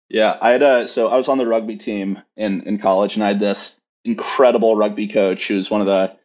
Yeah, 0.09 0.37
I 0.41 0.51
had 0.51 0.61
a 0.61 0.87
so 0.87 1.07
I 1.07 1.17
was 1.17 1.27
on 1.27 1.37
the 1.37 1.47
rugby 1.47 1.77
team 1.77 2.19
in 2.37 2.61
in 2.61 2.77
college, 2.77 3.15
and 3.15 3.23
I 3.23 3.29
had 3.29 3.39
this 3.39 3.79
incredible 4.05 4.75
rugby 4.75 5.07
coach 5.07 5.47
who 5.47 5.55
was 5.55 5.69
one 5.69 5.81
of 5.81 5.87
the. 5.87 6.15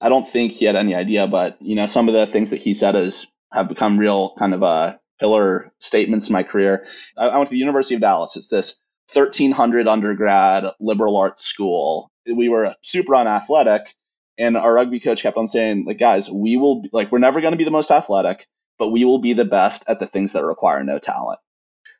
I 0.00 0.08
don't 0.08 0.28
think 0.28 0.52
he 0.52 0.64
had 0.64 0.76
any 0.76 0.94
idea, 0.94 1.26
but 1.26 1.60
you 1.60 1.74
know, 1.74 1.86
some 1.86 2.08
of 2.08 2.14
the 2.14 2.26
things 2.26 2.50
that 2.50 2.56
he 2.56 2.74
said 2.74 2.94
is 2.96 3.26
have 3.52 3.68
become 3.68 3.98
real 3.98 4.34
kind 4.38 4.54
of 4.54 4.62
uh, 4.62 4.96
pillar 5.18 5.72
statements 5.78 6.28
in 6.28 6.32
my 6.32 6.42
career. 6.42 6.86
I, 7.18 7.28
I 7.28 7.36
went 7.36 7.48
to 7.48 7.52
the 7.52 7.58
University 7.58 7.96
of 7.96 8.00
Dallas. 8.00 8.36
It's 8.36 8.48
this 8.48 8.80
1300 9.12 9.88
undergrad 9.88 10.66
liberal 10.80 11.16
arts 11.16 11.44
school. 11.44 12.10
We 12.26 12.48
were 12.48 12.74
super 12.82 13.14
unathletic, 13.14 13.94
and 14.38 14.56
our 14.56 14.74
rugby 14.74 15.00
coach 15.00 15.22
kept 15.22 15.36
on 15.36 15.48
saying, 15.48 15.84
like, 15.86 15.98
guys, 15.98 16.30
we 16.30 16.56
will 16.56 16.84
like 16.92 17.10
we're 17.10 17.18
never 17.18 17.40
going 17.40 17.52
to 17.52 17.58
be 17.58 17.64
the 17.64 17.70
most 17.70 17.90
athletic, 17.90 18.46
but 18.78 18.90
we 18.90 19.04
will 19.04 19.18
be 19.18 19.32
the 19.32 19.44
best 19.44 19.84
at 19.88 20.00
the 20.00 20.06
things 20.06 20.32
that 20.32 20.44
require 20.44 20.82
no 20.84 20.98
talent. 20.98 21.40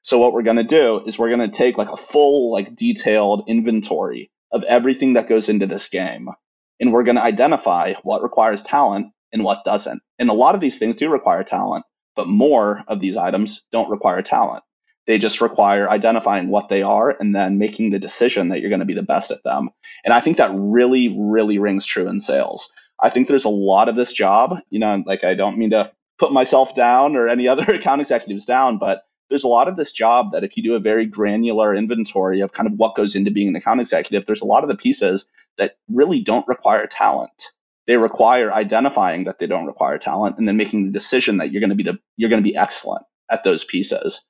So 0.03 0.19
what 0.19 0.33
we're 0.33 0.43
going 0.43 0.57
to 0.57 0.65
do 0.65 1.03
is 1.07 1.19
we're 1.19 1.35
going 1.35 1.51
to 1.51 1.57
take 1.57 1.77
like 1.77 1.91
a 1.91 1.97
full, 1.97 2.51
like 2.53 2.75
detailed 2.75 3.45
inventory 3.47 4.31
of 4.51 4.65
everything 4.65 5.15
that 5.15 5.29
goes 5.29 5.49
into 5.49 5.67
this 5.67 5.89
game. 5.89 6.29
And 6.81 6.93
we're 6.93 7.03
going 7.03 7.17
to 7.17 7.23
identify 7.23 7.95
what 8.03 8.23
requires 8.23 8.63
talent 8.63 9.09
and 9.33 9.45
what 9.45 9.65
doesn't. 9.65 10.03
And 10.19 10.31
a 10.31 10.35
lot 10.35 10.55
of 10.55 10.61
these 10.61 10.79
things 10.79 10.97
do 10.97 11.11
require 11.11 11.45
talent, 11.45 11.85
but 12.17 12.27
more 12.27 12.83
of 12.89 13.01
these 13.01 13.17
items 13.17 13.63
don't 13.71 13.91
require 13.91 14.23
talent. 14.23 14.65
They 15.11 15.19
just 15.19 15.41
require 15.41 15.91
identifying 15.91 16.51
what 16.51 16.69
they 16.69 16.83
are 16.83 17.11
and 17.19 17.35
then 17.35 17.59
making 17.59 17.91
the 17.91 17.99
decision 17.99 18.51
that 18.51 18.61
you're 18.61 18.71
going 18.71 18.79
to 18.79 18.87
be 18.87 18.95
the 18.95 19.03
best 19.03 19.33
at 19.33 19.43
them. 19.43 19.71
And 20.05 20.15
I 20.15 20.21
think 20.21 20.37
that 20.37 20.55
really, 20.57 21.13
really 21.19 21.59
rings 21.59 21.85
true 21.85 22.07
in 22.07 22.21
sales. 22.21 22.73
I 23.03 23.11
think 23.11 23.27
there's 23.27 23.45
a 23.45 23.49
lot 23.49 23.89
of 23.89 23.97
this 23.97 24.13
job, 24.13 24.59
you 24.71 24.79
know, 24.79 25.03
like 25.05 25.25
I 25.25 25.35
don't 25.35 25.59
mean 25.59 25.71
to 25.71 25.91
put 26.21 26.33
myself 26.33 26.77
down 26.77 27.17
or 27.17 27.27
any 27.27 27.49
other 27.49 27.65
account 27.65 28.01
executives 28.01 28.47
down, 28.47 28.79
but 28.79 29.03
there's 29.29 29.43
a 29.43 29.49
lot 29.49 29.67
of 29.67 29.77
this 29.77 29.91
job 29.91 30.31
that 30.31 30.45
if 30.45 30.57
you 30.57 30.63
do 30.63 30.77
a 30.77 30.79
very 30.79 31.07
granular 31.07 31.75
inventory 31.75 32.39
of 32.39 32.53
kind 32.53 32.69
of 32.69 32.75
what 32.75 32.95
goes 32.95 33.17
into 33.17 33.33
being 33.33 33.49
an 33.49 33.57
account 33.57 33.81
executive, 33.81 34.27
there's 34.27 34.43
a 34.43 34.47
lot 34.47 34.63
of 34.63 34.69
the 34.69 34.77
pieces 34.77 35.27
that 35.59 35.75
really 35.89 36.21
don't 36.21 36.47
require 36.47 36.87
talent. 36.87 37.47
They 37.89 37.97
require 37.97 38.53
identifying 38.53 39.25
that 39.25 39.41
they 39.41 39.49
don't 39.49 39.67
require 39.67 39.99
talent 39.99 40.39
and 40.39 40.47
then 40.47 40.57
making 40.57 40.87
the 40.87 40.93
decision 40.93 41.39
that 41.39 41.51
you're 41.51 41.59
going 41.59 41.71
to 41.71 41.75
be 41.75 41.83
the 41.83 41.99
you're 42.17 42.31
going 42.31 42.45
to 42.45 42.49
be 42.49 42.57
excellent 42.57 43.03
at 43.29 43.43
those 43.43 43.65
pieces. 43.65 44.21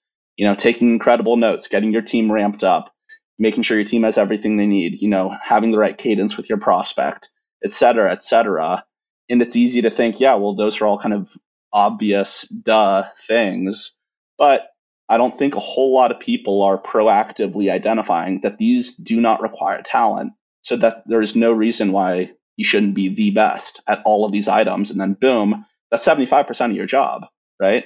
You 0.41 0.47
know, 0.47 0.55
taking 0.55 0.89
incredible 0.89 1.37
notes, 1.37 1.69
getting 1.69 1.93
your 1.93 2.01
team 2.01 2.33
ramped 2.33 2.65
up, 2.65 2.95
making 3.39 3.63
sure 3.63 3.77
your 3.77 3.85
team 3.85 4.05
has 4.05 4.17
everything 4.17 4.57
they 4.57 4.67
need, 4.67 5.03
you 5.03 5.09
know, 5.11 5.37
having 5.43 5.71
the 5.71 5.77
right 5.77 5.99
cadence 5.99 6.39
with 6.39 6.49
your 6.49 6.57
prospect, 6.57 7.29
et 7.63 7.75
cetera, 7.75 8.11
et 8.11 8.25
cetera. 8.25 8.83
And 9.29 9.43
it's 9.43 9.55
easy 9.55 9.83
to 9.83 9.91
think, 9.91 10.19
yeah, 10.19 10.37
well, 10.37 10.55
those 10.55 10.81
are 10.81 10.87
all 10.87 10.99
kind 10.99 11.13
of 11.13 11.29
obvious, 11.75 12.49
duh 12.49 13.05
things. 13.27 13.93
But 14.39 14.71
I 15.11 15.19
don't 15.19 15.37
think 15.37 15.57
a 15.57 15.61
whole 15.61 15.93
lot 15.93 16.11
of 16.11 16.21
people 16.21 16.63
are 16.63 16.81
proactively 16.81 17.71
identifying 17.71 18.41
that 18.41 18.57
these 18.57 18.97
do 18.97 19.21
not 19.21 19.43
require 19.43 19.83
talent, 19.83 20.33
so 20.63 20.79
that 20.79 21.03
there's 21.05 21.37
no 21.37 21.53
reason 21.53 21.93
why 21.93 22.31
you 22.57 22.65
shouldn't 22.65 22.95
be 22.95 23.09
the 23.09 23.31
best 23.33 23.83
at 23.87 24.01
all 24.07 24.25
of 24.25 24.33
these 24.33 24.49
items. 24.49 24.91
And 24.91 24.99
then 24.99 25.13
boom, 25.13 25.67
that's 25.91 26.07
75% 26.07 26.71
of 26.71 26.77
your 26.77 26.87
job, 26.87 27.27
right? 27.61 27.85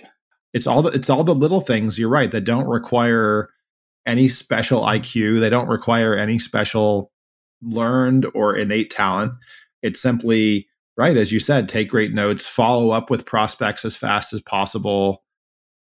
It's 0.55 0.67
all 0.67 0.83
the 0.83 0.91
it's 0.91 1.11
all 1.11 1.25
the 1.25 1.35
little 1.35 1.61
things, 1.61 1.99
you're 1.99 2.09
right, 2.09 2.31
that 2.31 2.43
don't 2.43 2.67
require 2.67 3.51
any 4.07 4.29
special 4.29 4.83
IQ. 4.83 5.41
They 5.41 5.51
don't 5.51 5.69
require 5.69 6.17
any 6.17 6.39
special 6.39 7.11
learned 7.63 8.27
or 8.35 8.57
innate 8.57 8.91
talent. 8.91 9.33
It's 9.83 10.01
simply, 10.01 10.69
right, 10.97 11.17
as 11.17 11.33
you 11.33 11.41
said, 11.41 11.69
take 11.69 11.91
great 11.91 12.15
notes, 12.15 12.47
follow 12.47 12.91
up 12.91 13.11
with 13.11 13.27
prospects 13.27 13.85
as 13.85 13.97
fast 13.97 14.33
as 14.33 14.41
possible, 14.41 15.25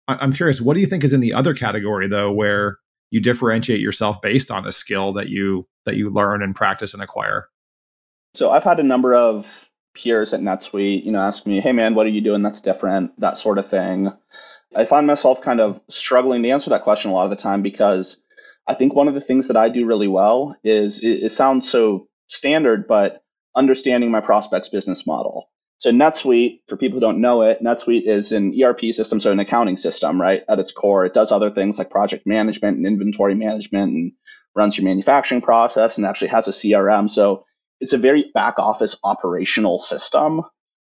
I'm 0.09 0.33
curious, 0.33 0.61
what 0.61 0.75
do 0.75 0.81
you 0.81 0.87
think 0.87 1.05
is 1.05 1.13
in 1.13 1.21
the 1.21 1.33
other 1.33 1.55
category 1.55 2.09
though, 2.09 2.33
where 2.33 2.79
you 3.11 3.21
differentiate 3.21 3.81
yourself 3.81 4.21
based 4.21 4.51
on 4.51 4.67
a 4.67 4.73
skill 4.73 5.13
that 5.15 5.29
you 5.29 5.69
that 5.85 5.97
you 5.97 6.11
learn 6.11 6.43
and 6.43 6.55
practice 6.55 6.93
and 6.95 7.03
acquire? 7.03 7.49
So 8.35 8.51
I've 8.51 8.65
had 8.65 8.81
a 8.81 8.85
number 8.85 9.15
of 9.15 9.71
peers 9.95 10.33
at 10.33 10.41
NetSuite, 10.41 11.05
you 11.05 11.13
know, 11.13 11.21
ask 11.21 11.47
me, 11.47 11.61
"Hey 11.61 11.73
man, 11.73 11.95
what 11.95 12.07
are 12.07 12.11
you 12.11 12.21
doing 12.21 12.43
that's 12.43 12.61
different?" 12.61 13.13
that 13.21 13.39
sort 13.39 13.59
of 13.59 13.69
thing. 13.69 14.13
I 14.75 14.85
find 14.85 15.07
myself 15.07 15.43
kind 15.43 15.61
of 15.61 15.81
struggling 15.89 16.43
to 16.43 16.51
answer 16.51 16.71
that 16.71 16.83
question 16.83 17.11
a 17.11 17.15
lot 17.15 17.25
of 17.25 17.31
the 17.31 17.37
time 17.37 17.63
because 17.63 18.17
I 18.67 18.75
think 18.75 18.95
one 18.95 19.09
of 19.09 19.15
the 19.15 19.21
things 19.21 19.49
that 19.49 19.57
I 19.57 19.69
do 19.69 19.87
really 19.87 20.09
well 20.09 20.57
is 20.65 20.99
it, 21.01 21.25
it 21.25 21.33
sounds 21.33 21.69
so 21.69 22.09
standard, 22.29 22.87
but 22.87 23.23
understanding 23.57 24.11
my 24.11 24.21
prospect's 24.21 24.69
business 24.69 25.07
model. 25.07 25.51
So 25.79 25.91
NetSuite, 25.91 26.61
for 26.69 26.77
people 26.77 26.97
who 26.97 27.01
don't 27.01 27.21
know 27.21 27.43
it, 27.43 27.61
NetSuite 27.61 28.07
is 28.07 28.31
an 28.31 28.55
ERP 28.63 28.81
system, 28.93 29.19
so 29.19 29.33
an 29.33 29.41
accounting 29.41 29.77
system, 29.77 30.21
right? 30.21 30.43
At 30.49 30.61
its 30.61 30.71
core, 30.71 31.05
it 31.05 31.13
does 31.13 31.33
other 31.33 31.51
things 31.51 31.77
like 31.77 31.91
project 31.91 32.25
management 32.25 32.77
and 32.77 32.87
inventory 32.87 33.35
management 33.35 33.93
and 33.93 34.13
runs 34.55 34.77
your 34.77 34.85
manufacturing 34.85 35.41
process 35.41 35.97
and 35.99 36.07
actually 36.07 36.29
has 36.29 36.47
a 36.47 36.53
CRM. 36.53 37.11
So 37.11 37.45
it's 37.81 37.93
a 37.93 37.99
very 37.99 38.31
back 38.33 38.59
office 38.59 38.97
operational 39.03 39.81
system. 39.81 40.43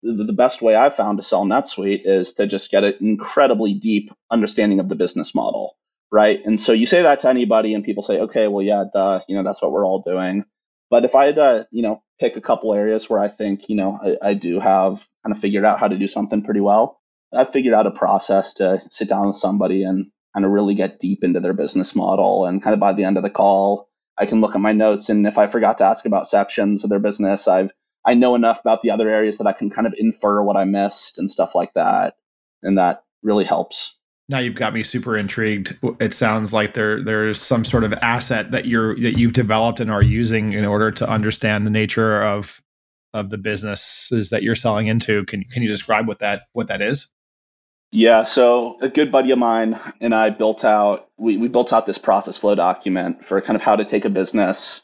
The, 0.02 0.32
best 0.32 0.62
way 0.62 0.74
I've 0.74 0.96
found 0.96 1.18
to 1.18 1.24
sell 1.24 1.44
NetSuite 1.44 2.02
is 2.04 2.32
to 2.34 2.46
just 2.46 2.70
get 2.70 2.84
an 2.84 2.94
incredibly 3.00 3.74
deep 3.74 4.12
understanding 4.30 4.80
of 4.80 4.88
the 4.88 4.96
business 4.96 5.34
model, 5.34 5.76
right? 6.10 6.40
And 6.44 6.58
so 6.58 6.72
you 6.72 6.86
say 6.86 7.02
that 7.02 7.20
to 7.20 7.28
anybody 7.28 7.74
and 7.74 7.84
people 7.84 8.02
say, 8.02 8.18
okay, 8.20 8.48
well, 8.48 8.62
yeah, 8.62 8.84
duh, 8.92 9.20
you 9.28 9.36
know, 9.36 9.44
that's 9.44 9.62
what 9.62 9.70
we're 9.70 9.86
all 9.86 10.02
doing. 10.02 10.44
But 10.90 11.04
if 11.04 11.14
I 11.14 11.26
had 11.26 11.36
to, 11.36 11.68
you 11.70 11.82
know, 11.82 12.02
pick 12.20 12.36
a 12.36 12.40
couple 12.40 12.74
areas 12.74 13.08
where 13.08 13.20
I 13.20 13.28
think, 13.28 13.68
you 13.68 13.76
know, 13.76 13.98
I, 14.02 14.30
I 14.30 14.34
do 14.34 14.60
have 14.60 15.06
kind 15.24 15.34
of 15.34 15.40
figured 15.40 15.64
out 15.64 15.80
how 15.80 15.88
to 15.88 15.96
do 15.96 16.08
something 16.08 16.42
pretty 16.42 16.60
well, 16.60 17.00
I've 17.32 17.52
figured 17.52 17.74
out 17.74 17.86
a 17.86 17.90
process 17.90 18.54
to 18.54 18.82
sit 18.90 19.08
down 19.08 19.28
with 19.28 19.36
somebody 19.36 19.84
and 19.84 20.10
kind 20.34 20.44
of 20.44 20.52
really 20.52 20.74
get 20.74 21.00
deep 21.00 21.24
into 21.24 21.40
their 21.40 21.52
business 21.52 21.94
model. 21.94 22.46
And 22.46 22.62
kind 22.62 22.74
of 22.74 22.80
by 22.80 22.92
the 22.92 23.04
end 23.04 23.16
of 23.16 23.22
the 23.22 23.30
call, 23.30 23.88
I 24.18 24.26
can 24.26 24.40
look 24.40 24.54
at 24.54 24.60
my 24.60 24.72
notes. 24.72 25.08
And 25.08 25.26
if 25.26 25.38
I 25.38 25.46
forgot 25.46 25.78
to 25.78 25.84
ask 25.84 26.04
about 26.04 26.28
sections 26.28 26.84
of 26.84 26.90
their 26.90 26.98
business, 26.98 27.48
I've 27.48 27.72
I 28.04 28.14
know 28.14 28.34
enough 28.34 28.60
about 28.60 28.82
the 28.82 28.90
other 28.90 29.08
areas 29.08 29.38
that 29.38 29.46
I 29.46 29.52
can 29.52 29.70
kind 29.70 29.86
of 29.86 29.94
infer 29.96 30.42
what 30.42 30.56
I 30.56 30.64
missed 30.64 31.18
and 31.18 31.30
stuff 31.30 31.54
like 31.54 31.72
that. 31.74 32.16
And 32.62 32.78
that 32.78 33.04
really 33.22 33.44
helps 33.44 33.96
now 34.28 34.38
you've 34.38 34.54
got 34.54 34.72
me 34.72 34.82
super 34.82 35.16
intrigued. 35.16 35.78
It 36.00 36.14
sounds 36.14 36.52
like 36.52 36.74
there 36.74 37.02
there's 37.02 37.40
some 37.40 37.64
sort 37.64 37.84
of 37.84 37.92
asset 37.94 38.50
that 38.52 38.66
you're 38.66 38.98
that 39.00 39.18
you've 39.18 39.34
developed 39.34 39.78
and 39.78 39.90
are 39.90 40.02
using 40.02 40.54
in 40.54 40.64
order 40.64 40.90
to 40.90 41.08
understand 41.08 41.66
the 41.66 41.70
nature 41.70 42.22
of 42.22 42.62
of 43.12 43.28
the 43.28 43.38
businesses 43.38 44.30
that 44.30 44.42
you're 44.42 44.54
selling 44.54 44.86
into. 44.86 45.24
Can 45.26 45.44
can 45.44 45.62
you 45.62 45.68
describe 45.68 46.08
what 46.08 46.20
that 46.20 46.44
what 46.52 46.68
that 46.68 46.80
is? 46.80 47.08
Yeah, 47.94 48.24
so 48.24 48.78
a 48.80 48.88
good 48.88 49.12
buddy 49.12 49.32
of 49.32 49.38
mine 49.38 49.78
and 50.00 50.14
I 50.14 50.30
built 50.30 50.64
out 50.64 51.10
we, 51.18 51.36
we 51.36 51.48
built 51.48 51.72
out 51.74 51.86
this 51.86 51.98
process 51.98 52.38
flow 52.38 52.54
document 52.54 53.24
for 53.24 53.40
kind 53.42 53.54
of 53.54 53.60
how 53.60 53.76
to 53.76 53.84
take 53.84 54.06
a 54.06 54.10
business. 54.10 54.80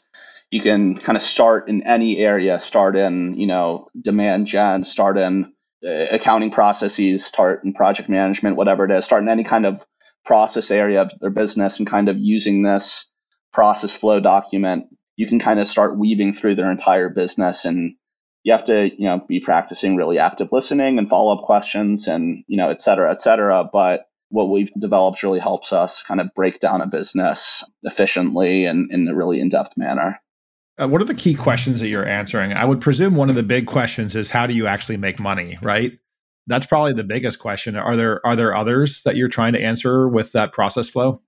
You 0.51 0.61
can 0.61 0.97
kind 0.97 1.15
of 1.15 1.21
start 1.21 1.69
in 1.69 1.83
any 1.83 2.17
area, 2.17 2.59
start 2.59 2.95
in, 2.95 3.35
you 3.35 3.45
know, 3.45 3.87
demand 3.99 4.47
gen, 4.47 4.83
start 4.83 5.17
in 5.17 5.53
uh, 5.85 6.05
accounting 6.11 6.51
processes, 6.51 7.25
start 7.25 7.63
in 7.63 7.73
project 7.73 8.09
management, 8.09 8.55
whatever 8.55 8.85
it 8.85 8.91
is, 8.91 9.05
start 9.05 9.21
in 9.21 9.29
any 9.29 9.43
kind 9.43 9.65
of 9.65 9.85
process 10.25 10.71
area 10.71 11.01
of 11.01 11.11
their 11.19 11.29
business 11.29 11.77
and 11.77 11.87
kind 11.87 12.09
of 12.09 12.17
using 12.17 12.63
this 12.63 13.05
process 13.53 13.93
flow 13.93 14.19
document, 14.19 14.85
you 15.15 15.27
can 15.27 15.39
kind 15.39 15.59
of 15.59 15.67
start 15.67 15.97
weaving 15.97 16.33
through 16.33 16.55
their 16.55 16.71
entire 16.71 17.09
business 17.09 17.65
and 17.65 17.95
you 18.43 18.51
have 18.53 18.63
to, 18.65 18.89
you 18.97 19.05
know, 19.05 19.19
be 19.27 19.39
practicing 19.39 19.95
really 19.95 20.17
active 20.17 20.51
listening 20.51 20.97
and 20.97 21.09
follow 21.09 21.35
up 21.35 21.43
questions 21.43 22.07
and, 22.07 22.43
you 22.47 22.57
know, 22.57 22.69
et 22.69 22.81
cetera, 22.81 23.11
et 23.11 23.21
cetera. 23.21 23.69
But 23.71 24.05
what 24.29 24.49
we've 24.49 24.71
developed 24.79 25.23
really 25.23 25.39
helps 25.39 25.73
us 25.73 26.03
kind 26.03 26.21
of 26.21 26.33
break 26.35 26.59
down 26.59 26.81
a 26.81 26.87
business 26.87 27.63
efficiently 27.83 28.65
and 28.65 28.91
in 28.91 29.07
a 29.07 29.15
really 29.15 29.39
in 29.39 29.49
depth 29.49 29.75
manner. 29.75 30.19
Uh, 30.79 30.87
what 30.87 31.01
are 31.01 31.05
the 31.05 31.13
key 31.13 31.33
questions 31.33 31.81
that 31.81 31.89
you're 31.89 32.07
answering? 32.07 32.53
I 32.53 32.63
would 32.63 32.79
presume 32.79 33.15
one 33.15 33.29
of 33.29 33.35
the 33.35 33.43
big 33.43 33.67
questions 33.67 34.15
is 34.15 34.29
how 34.29 34.47
do 34.47 34.53
you 34.53 34.65
actually 34.65 34.97
make 34.97 35.19
money, 35.19 35.57
right? 35.61 35.99
That's 36.47 36.65
probably 36.65 36.93
the 36.93 37.03
biggest 37.03 37.37
question. 37.39 37.75
Are 37.75 37.97
there 37.97 38.25
are 38.25 38.35
there 38.35 38.55
others 38.55 39.03
that 39.03 39.15
you're 39.15 39.27
trying 39.27 39.53
to 39.53 39.61
answer 39.61 40.07
with 40.07 40.31
that 40.31 40.53
process 40.53 40.87
flow? 40.87 41.21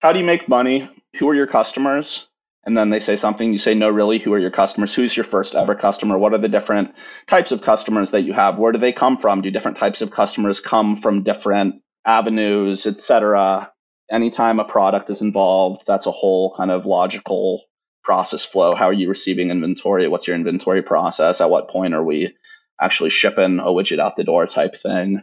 How 0.00 0.12
do 0.12 0.18
you 0.18 0.24
make 0.24 0.48
money? 0.48 0.90
Who 1.16 1.28
are 1.28 1.34
your 1.34 1.46
customers? 1.46 2.28
And 2.64 2.76
then 2.76 2.90
they 2.90 3.00
say 3.00 3.16
something, 3.16 3.50
you 3.50 3.58
say, 3.58 3.74
no, 3.74 3.88
really, 3.88 4.18
who 4.18 4.32
are 4.34 4.38
your 4.38 4.50
customers? 4.50 4.94
Who's 4.94 5.16
your 5.16 5.24
first 5.24 5.54
ever 5.54 5.74
customer? 5.74 6.18
What 6.18 6.34
are 6.34 6.38
the 6.38 6.48
different 6.48 6.94
types 7.26 7.50
of 7.50 7.62
customers 7.62 8.10
that 8.10 8.22
you 8.22 8.34
have? 8.34 8.58
Where 8.58 8.72
do 8.72 8.78
they 8.78 8.92
come 8.92 9.16
from? 9.16 9.40
Do 9.40 9.50
different 9.50 9.78
types 9.78 10.02
of 10.02 10.10
customers 10.10 10.60
come 10.60 10.96
from 10.96 11.22
different 11.22 11.76
avenues, 12.04 12.86
etc.? 12.86 13.72
Anytime 14.10 14.58
a 14.58 14.64
product 14.64 15.08
is 15.08 15.22
involved, 15.22 15.84
that's 15.86 16.06
a 16.06 16.12
whole 16.12 16.52
kind 16.54 16.70
of 16.70 16.84
logical 16.84 17.62
process 18.02 18.44
flow. 18.44 18.74
How 18.74 18.86
are 18.86 18.92
you 18.92 19.08
receiving 19.08 19.50
inventory? 19.50 20.08
What's 20.08 20.26
your 20.26 20.36
inventory 20.36 20.82
process? 20.82 21.40
At 21.40 21.50
what 21.50 21.68
point 21.68 21.94
are 21.94 22.04
we 22.04 22.34
actually 22.80 23.10
shipping 23.10 23.58
a 23.58 23.64
widget 23.64 23.98
out 23.98 24.16
the 24.16 24.24
door 24.24 24.46
type 24.46 24.76
thing, 24.76 25.22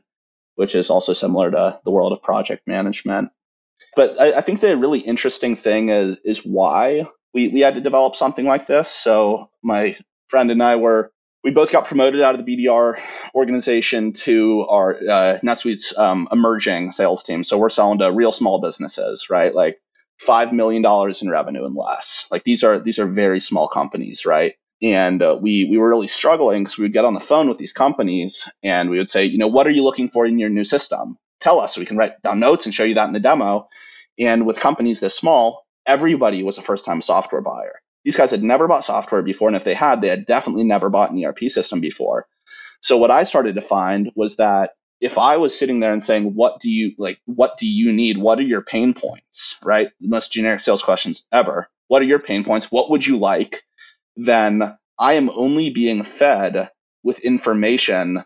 which 0.55 0.75
is 0.75 0.89
also 0.89 1.13
similar 1.13 1.51
to 1.51 1.79
the 1.83 1.91
world 1.91 2.11
of 2.11 2.21
project 2.21 2.67
management. 2.67 3.29
But 3.95 4.19
I, 4.19 4.33
I 4.33 4.41
think 4.41 4.59
the 4.59 4.77
really 4.77 4.99
interesting 4.99 5.55
thing 5.55 5.89
is 5.89 6.17
is 6.23 6.39
why 6.39 7.07
we, 7.33 7.49
we 7.49 7.61
had 7.61 7.75
to 7.75 7.81
develop 7.81 8.15
something 8.15 8.45
like 8.45 8.67
this. 8.67 8.89
So 8.89 9.49
my 9.63 9.97
friend 10.29 10.51
and 10.51 10.61
I 10.61 10.75
were 10.75 11.11
we 11.43 11.51
both 11.51 11.71
got 11.71 11.85
promoted 11.85 12.21
out 12.21 12.33
of 12.33 12.43
the 12.43 12.65
BDR 12.67 12.99
organization 13.35 14.13
to 14.13 14.65
our 14.67 14.95
uh, 14.95 15.37
NetSuite's 15.43 15.95
um, 15.95 16.27
emerging 16.31 16.91
sales 16.91 17.23
team. 17.23 17.43
So 17.43 17.59
we're 17.59 17.69
selling 17.69 17.99
to 17.99 18.11
real 18.11 18.31
small 18.31 18.59
businesses, 18.59 19.29
right? 19.29 19.53
Like 19.53 19.79
five 20.19 20.53
million 20.53 20.81
dollars 20.81 21.21
in 21.21 21.29
revenue 21.29 21.65
and 21.65 21.75
less. 21.75 22.27
Like 22.31 22.43
these 22.43 22.63
are 22.63 22.79
these 22.79 22.99
are 22.99 23.07
very 23.07 23.39
small 23.39 23.67
companies, 23.67 24.25
right? 24.25 24.53
And 24.81 25.21
uh, 25.21 25.37
we 25.41 25.65
we 25.65 25.77
were 25.77 25.89
really 25.89 26.07
struggling 26.07 26.63
because 26.63 26.77
we 26.77 26.83
would 26.83 26.93
get 26.93 27.05
on 27.05 27.13
the 27.13 27.19
phone 27.19 27.47
with 27.47 27.57
these 27.57 27.73
companies 27.73 28.49
and 28.63 28.89
we 28.89 28.97
would 28.97 29.09
say, 29.09 29.25
you 29.25 29.37
know, 29.37 29.47
what 29.47 29.67
are 29.67 29.71
you 29.71 29.83
looking 29.83 30.09
for 30.09 30.25
in 30.25 30.39
your 30.39 30.49
new 30.49 30.65
system? 30.65 31.17
Tell 31.39 31.59
us 31.59 31.75
so 31.75 31.81
we 31.81 31.85
can 31.85 31.97
write 31.97 32.21
down 32.21 32.39
notes 32.39 32.65
and 32.65 32.73
show 32.73 32.83
you 32.83 32.95
that 32.95 33.07
in 33.07 33.13
the 33.13 33.19
demo. 33.19 33.67
And 34.17 34.45
with 34.45 34.59
companies 34.59 34.99
this 34.99 35.15
small, 35.15 35.65
everybody 35.85 36.43
was 36.43 36.57
a 36.57 36.61
first 36.61 36.85
time 36.85 37.01
software 37.01 37.41
buyer. 37.41 37.81
These 38.03 38.17
guys 38.17 38.31
had 38.31 38.43
never 38.43 38.67
bought 38.67 38.85
software 38.85 39.23
before, 39.23 39.49
and 39.49 39.57
if 39.57 39.63
they 39.63 39.73
had, 39.73 39.99
they 39.99 40.09
had 40.09 40.27
definitely 40.27 40.63
never 40.63 40.89
bought 40.89 41.11
an 41.11 41.23
ERP 41.23 41.49
system 41.49 41.81
before. 41.81 42.27
So 42.81 42.97
what 42.97 43.09
I 43.09 43.23
started 43.23 43.55
to 43.55 43.61
find 43.61 44.11
was 44.15 44.35
that 44.35 44.71
if 45.01 45.17
I 45.17 45.37
was 45.37 45.57
sitting 45.57 45.79
there 45.79 45.93
and 45.93 46.03
saying, 46.03 46.35
what 46.35 46.59
do 46.59 46.69
you 46.69 46.93
like, 46.97 47.19
what 47.25 47.57
do 47.57 47.67
you 47.67 47.91
need? 47.91 48.17
What 48.17 48.39
are 48.39 48.43
your 48.43 48.61
pain 48.61 48.93
points? 48.93 49.55
Right? 49.63 49.91
The 49.99 50.07
most 50.07 50.31
generic 50.31 50.61
sales 50.61 50.83
questions 50.83 51.25
ever. 51.31 51.67
What 51.87 52.01
are 52.01 52.05
your 52.05 52.19
pain 52.19 52.43
points? 52.43 52.71
What 52.71 52.89
would 52.89 53.05
you 53.05 53.17
like? 53.17 53.63
Then 54.15 54.77
I 54.97 55.13
am 55.13 55.29
only 55.29 55.69
being 55.69 56.03
fed 56.03 56.71
with 57.03 57.19
information 57.19 58.23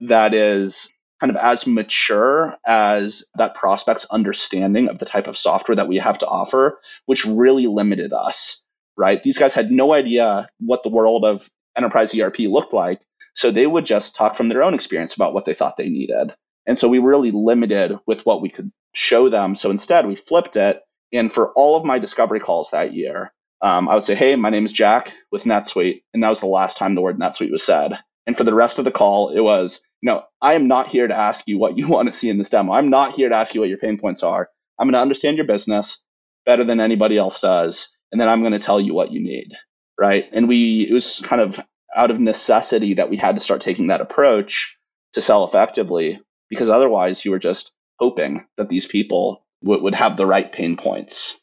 that 0.00 0.34
is 0.34 0.88
kind 1.20 1.30
of 1.30 1.36
as 1.36 1.66
mature 1.66 2.56
as 2.66 3.26
that 3.34 3.54
prospect's 3.54 4.06
understanding 4.10 4.88
of 4.88 4.98
the 4.98 5.04
type 5.04 5.26
of 5.26 5.36
software 5.36 5.76
that 5.76 5.88
we 5.88 5.98
have 5.98 6.18
to 6.18 6.26
offer, 6.26 6.80
which 7.06 7.26
really 7.26 7.66
limited 7.66 8.12
us, 8.12 8.64
right? 8.96 9.22
These 9.22 9.38
guys 9.38 9.54
had 9.54 9.70
no 9.70 9.92
idea 9.92 10.48
what 10.58 10.82
the 10.82 10.88
world 10.88 11.24
of 11.24 11.48
enterprise 11.76 12.18
ERP 12.18 12.40
looked 12.40 12.72
like. 12.72 13.00
So 13.34 13.50
they 13.50 13.66
would 13.66 13.86
just 13.86 14.16
talk 14.16 14.36
from 14.36 14.48
their 14.48 14.62
own 14.62 14.74
experience 14.74 15.14
about 15.14 15.34
what 15.34 15.44
they 15.44 15.54
thought 15.54 15.76
they 15.76 15.88
needed. 15.88 16.34
And 16.66 16.78
so 16.78 16.88
we 16.88 16.98
were 16.98 17.10
really 17.10 17.30
limited 17.30 17.98
with 18.06 18.26
what 18.26 18.42
we 18.42 18.48
could 18.48 18.70
show 18.94 19.28
them. 19.28 19.56
So 19.56 19.70
instead, 19.70 20.06
we 20.06 20.16
flipped 20.16 20.56
it. 20.56 20.80
And 21.12 21.32
for 21.32 21.52
all 21.54 21.76
of 21.76 21.84
my 21.84 21.98
discovery 21.98 22.40
calls 22.40 22.70
that 22.70 22.92
year, 22.92 23.32
um, 23.62 23.88
I 23.88 23.94
would 23.94 24.04
say, 24.04 24.14
Hey, 24.14 24.36
my 24.36 24.50
name 24.50 24.64
is 24.64 24.72
Jack 24.72 25.12
with 25.32 25.44
NetSuite. 25.44 26.02
And 26.14 26.22
that 26.22 26.28
was 26.28 26.40
the 26.40 26.46
last 26.46 26.78
time 26.78 26.94
the 26.94 27.00
word 27.02 27.18
NetSuite 27.18 27.50
was 27.50 27.62
said. 27.62 27.98
And 28.26 28.36
for 28.36 28.44
the 28.44 28.54
rest 28.54 28.78
of 28.78 28.84
the 28.84 28.90
call, 28.90 29.30
it 29.30 29.40
was, 29.40 29.80
no, 30.02 30.22
I 30.40 30.54
am 30.54 30.68
not 30.68 30.88
here 30.88 31.08
to 31.08 31.16
ask 31.16 31.46
you 31.46 31.58
what 31.58 31.76
you 31.76 31.88
want 31.88 32.08
to 32.08 32.18
see 32.18 32.28
in 32.28 32.38
this 32.38 32.50
demo. 32.50 32.72
I'm 32.72 32.90
not 32.90 33.14
here 33.14 33.28
to 33.28 33.34
ask 33.34 33.54
you 33.54 33.60
what 33.60 33.68
your 33.68 33.78
pain 33.78 33.98
points 33.98 34.22
are. 34.22 34.48
I'm 34.78 34.86
going 34.86 34.94
to 34.94 35.00
understand 35.00 35.36
your 35.36 35.46
business 35.46 36.02
better 36.46 36.64
than 36.64 36.80
anybody 36.80 37.18
else 37.18 37.40
does. 37.40 37.88
And 38.12 38.20
then 38.20 38.28
I'm 38.28 38.40
going 38.40 38.52
to 38.52 38.58
tell 38.58 38.80
you 38.80 38.94
what 38.94 39.12
you 39.12 39.20
need. 39.20 39.52
Right. 39.98 40.26
And 40.32 40.48
we, 40.48 40.88
it 40.88 40.94
was 40.94 41.20
kind 41.24 41.42
of 41.42 41.60
out 41.94 42.10
of 42.10 42.20
necessity 42.20 42.94
that 42.94 43.10
we 43.10 43.16
had 43.16 43.34
to 43.34 43.40
start 43.40 43.60
taking 43.60 43.88
that 43.88 44.00
approach 44.00 44.78
to 45.14 45.20
sell 45.20 45.44
effectively 45.44 46.20
because 46.48 46.68
otherwise 46.68 47.24
you 47.24 47.30
were 47.30 47.38
just 47.38 47.72
hoping 47.98 48.46
that 48.56 48.68
these 48.68 48.86
people 48.86 49.44
w- 49.62 49.82
would 49.82 49.94
have 49.94 50.16
the 50.16 50.26
right 50.26 50.50
pain 50.50 50.76
points. 50.76 51.40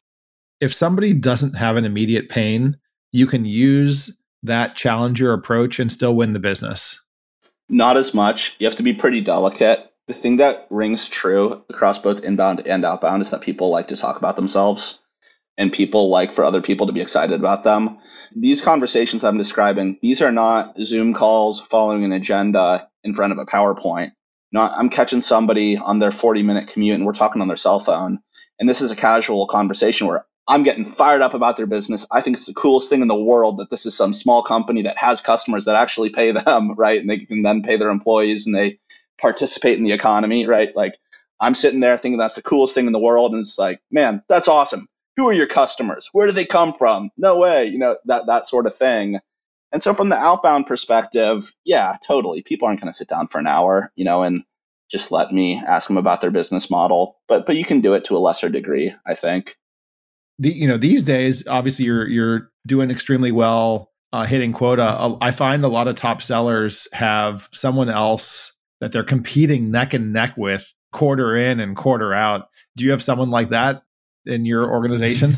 If 0.60 0.74
somebody 0.74 1.14
doesn't 1.14 1.54
have 1.54 1.76
an 1.76 1.86
immediate 1.86 2.30
pain, 2.30 2.78
you 3.12 3.28
can 3.28 3.46
use 3.46 4.18
that 4.44 4.76
challenger 4.76 5.34
approach 5.34 5.80
and 5.80 5.92
still 5.92 6.16
win 6.16 6.34
the 6.34 6.40
business. 6.40 7.00
Not 7.70 7.98
as 7.98 8.14
much. 8.14 8.56
You 8.60 8.68
have 8.68 8.78
to 8.78 8.84
be 8.84 8.94
pretty 8.94 9.22
delicate. 9.22 9.80
The 10.08 10.14
thing 10.14 10.38
that 10.38 10.68
rings 10.70 11.10
true 11.10 11.64
across 11.70 12.00
both 12.00 12.24
inbound 12.24 12.66
and 12.66 12.86
outbound 12.86 13.22
is 13.22 13.32
that 13.32 13.42
people 13.42 13.70
like 13.70 13.90
to 13.90 13.98
talk 13.98 14.18
about 14.18 14.36
themselves 14.36 15.00
and 15.58 15.72
people 15.74 16.10
like 16.10 16.34
for 16.34 16.44
other 16.44 16.62
people 16.62 16.88
to 16.88 16.94
be 16.94 17.02
excited 17.02 17.40
about 17.40 17.64
them. 17.64 17.98
These 18.36 18.62
conversations 18.62 19.24
I'm 19.24 19.38
describing, 19.38 19.98
these 20.02 20.22
are 20.22 20.32
not 20.32 20.76
Zoom 20.84 21.14
calls 21.14 21.60
following 21.62 22.04
an 22.04 22.12
agenda 22.12 22.90
in 23.04 23.14
front 23.16 23.34
of 23.34 23.40
a 23.40 23.46
PowerPoint. 23.46 24.12
I'm 24.56 24.90
catching 24.90 25.22
somebody 25.22 25.78
on 25.78 26.00
their 26.00 26.12
40 26.12 26.44
minute 26.44 26.68
commute 26.70 26.96
and 26.96 27.06
we're 27.06 27.14
talking 27.14 27.42
on 27.42 27.48
their 27.48 27.58
cell 27.58 27.80
phone 27.80 28.20
and 28.60 28.68
this 28.68 28.82
is 28.82 28.92
a 28.92 28.96
casual 28.96 29.48
conversation 29.48 30.08
where 30.08 30.26
I'm 30.48 30.64
getting 30.64 30.86
fired 30.86 31.22
up 31.22 31.34
about 31.34 31.58
their 31.58 31.66
business. 31.66 32.06
I 32.12 32.22
think 32.22 32.38
it's 32.38 32.46
the 32.46 32.54
coolest 32.54 32.90
thing 32.90 33.02
in 33.02 33.08
the 33.08 33.16
world 33.16 33.58
that 33.58 33.70
this 33.70 33.86
is 33.86 33.96
some 33.96 34.14
small 34.14 34.42
company 34.44 34.82
that 34.84 34.98
has 34.98 35.20
customers 35.22 35.66
that 35.66 35.76
actually 35.76 36.10
pay 36.10 36.32
them, 36.32 36.74
right? 36.78 37.00
And 37.00 37.10
they 37.10 37.20
can 37.20 37.44
then 37.44 37.64
pay 37.64 37.78
their 37.78 37.90
employees 37.90 38.46
and 38.46 38.56
they 38.56 38.80
participate 39.20 39.78
in 39.78 39.84
the 39.84 39.92
economy, 39.92 40.48
right? 40.48 40.76
Like 40.76 40.98
I'm 41.40 41.56
sitting 41.56 41.82
there 41.82 41.98
thinking 41.98 42.18
that's 42.18 42.36
the 42.36 42.42
coolest 42.42 42.74
thing 42.74 42.88
in 42.88 42.94
the 42.94 43.00
world. 43.00 43.34
And 43.34 43.42
it's 43.42 43.58
like, 43.58 43.82
man, 43.92 44.24
that's 44.30 44.48
awesome. 44.48 44.88
Who 45.18 45.28
are 45.28 45.34
your 45.34 45.48
customers? 45.48 46.10
Where 46.14 46.28
do 46.28 46.34
they 46.34 46.46
come 46.46 46.74
from? 46.74 47.10
No 47.18 47.38
way, 47.38 47.66
you 47.66 47.80
know, 47.80 47.98
that, 48.06 48.28
that 48.28 48.48
sort 48.48 48.68
of 48.68 48.76
thing. 48.76 49.20
And 49.72 49.84
so 49.84 49.94
from 49.94 50.10
the 50.10 50.16
outbound 50.16 50.68
perspective, 50.68 51.54
yeah, 51.66 51.98
totally. 52.06 52.42
People 52.44 52.68
aren't 52.68 52.80
going 52.80 52.92
to 52.92 52.98
sit 52.98 53.10
down 53.10 53.28
for 53.28 53.40
an 53.40 53.48
hour, 53.48 53.92
you 53.96 54.06
know, 54.06 54.24
and 54.24 54.44
just 54.90 55.12
let 55.12 55.34
me 55.34 55.62
ask 55.68 55.88
them 55.88 55.98
about 55.98 56.22
their 56.22 56.32
business 56.32 56.70
model. 56.70 57.18
But 57.28 57.46
but 57.46 57.58
you 57.58 57.66
can 57.66 57.82
do 57.82 57.94
it 57.94 58.06
to 58.06 58.16
a 58.16 58.20
lesser 58.20 58.50
degree, 58.50 58.94
I 59.06 59.16
think. 59.16 59.58
The 60.40 60.50
you 60.50 60.68
know 60.68 60.78
these 60.78 61.04
days, 61.04 61.46
obviously 61.48 61.86
you're 61.86 62.08
you're 62.08 62.52
doing 62.66 62.90
extremely 62.90 63.32
well, 63.32 63.92
uh, 64.14 64.26
hitting 64.26 64.54
quota. 64.54 65.18
I 65.20 65.32
find 65.32 65.66
a 65.66 65.70
lot 65.70 65.88
of 65.88 65.96
top 65.96 66.22
sellers 66.22 66.88
have 66.94 67.50
someone 67.52 67.90
else 67.90 68.54
that 68.80 68.92
they're 68.92 69.04
competing 69.04 69.72
neck 69.72 69.94
and 69.94 70.14
neck 70.14 70.36
with 70.38 70.74
quarter 70.94 71.36
in 71.36 71.60
and 71.60 71.76
quarter 71.76 72.14
out. 72.14 72.48
Do 72.78 72.86
you 72.86 72.92
have 72.92 73.02
someone 73.02 73.32
like 73.32 73.50
that 73.50 73.84
in 74.28 74.46
your 74.46 74.70
organization? 74.70 75.38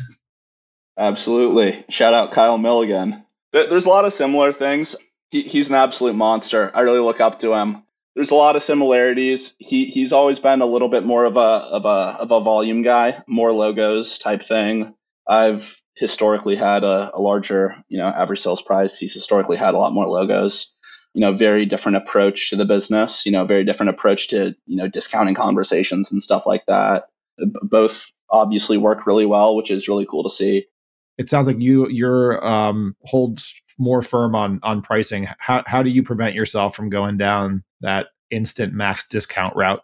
Absolutely. 0.98 1.86
Shout 1.90 2.14
out 2.14 2.32
Kyle 2.32 2.58
Milligan. 2.58 3.24
There's 3.54 3.86
a 3.86 3.90
lot 3.90 4.06
of 4.06 4.14
similar 4.14 4.52
things. 4.52 4.96
He, 5.32 5.44
he's 5.44 5.70
an 5.70 5.76
absolute 5.76 6.16
monster. 6.16 6.72
I 6.74 6.82
really 6.82 7.00
look 7.00 7.22
up 7.22 7.40
to 7.40 7.54
him. 7.54 7.84
There's 8.16 8.32
a 8.32 8.36
lot 8.36 8.58
of 8.58 8.64
similarities. 8.64 9.54
He 9.60 9.86
he's 9.86 10.12
always 10.12 10.40
been 10.40 10.62
a 10.62 10.66
little 10.66 10.90
bit 10.90 11.06
more 11.06 11.24
of 11.24 11.38
a 11.38 11.40
of 11.40 11.86
a 11.86 12.18
of 12.20 12.32
a 12.32 12.42
volume 12.42 12.82
guy, 12.82 13.24
more 13.28 13.54
logos 13.54 14.20
type 14.20 14.42
thing. 14.44 14.94
I've 15.26 15.82
historically 15.96 16.56
had 16.56 16.84
a, 16.84 17.12
a 17.14 17.22
larger, 17.22 17.76
you 17.88 17.98
know, 17.98 18.08
average 18.08 18.42
sales 18.42 18.62
price. 18.62 18.98
He's 18.98 19.14
historically 19.14 19.58
had 19.58 19.74
a 19.74 19.78
lot 19.78 19.94
more 19.94 20.08
logos. 20.08 20.76
You 21.14 21.22
know, 21.22 21.32
very 21.32 21.66
different 21.66 21.98
approach 21.98 22.50
to 22.50 22.56
the 22.56 22.66
business. 22.66 23.26
You 23.26 23.32
know, 23.32 23.46
very 23.46 23.64
different 23.64 23.92
approach 23.92 24.30
to 24.30 24.56
you 24.66 24.76
know 24.76 24.90
discounting 24.90 25.36
conversations 25.36 26.12
and 26.12 26.22
stuff 26.22 26.46
like 26.46 26.66
that. 26.66 27.08
Both 27.38 28.12
obviously 28.32 28.78
work 28.78 29.06
really 29.06 29.26
well, 29.26 29.56
which 29.56 29.72
is 29.72 29.88
really 29.88 30.06
cool 30.06 30.24
to 30.24 30.30
see 30.30 30.66
it 31.20 31.30
sounds 31.30 31.48
like 31.48 31.60
you 31.60 31.88
your 31.90 32.44
um, 32.48 32.96
holds 33.04 33.62
more 33.78 34.02
firm 34.02 34.34
on 34.34 34.60
on 34.64 34.82
pricing. 34.82 35.28
How 35.38 35.64
how 35.68 35.84
do 35.84 35.90
you 35.90 36.02
prevent 36.02 36.34
yourself 36.34 36.76
from 36.76 36.90
going 36.90 37.18
down 37.18 37.64
that 37.82 38.08
instant 38.32 38.74
max 38.74 39.06
discount 39.08 39.56
route? 39.56 39.84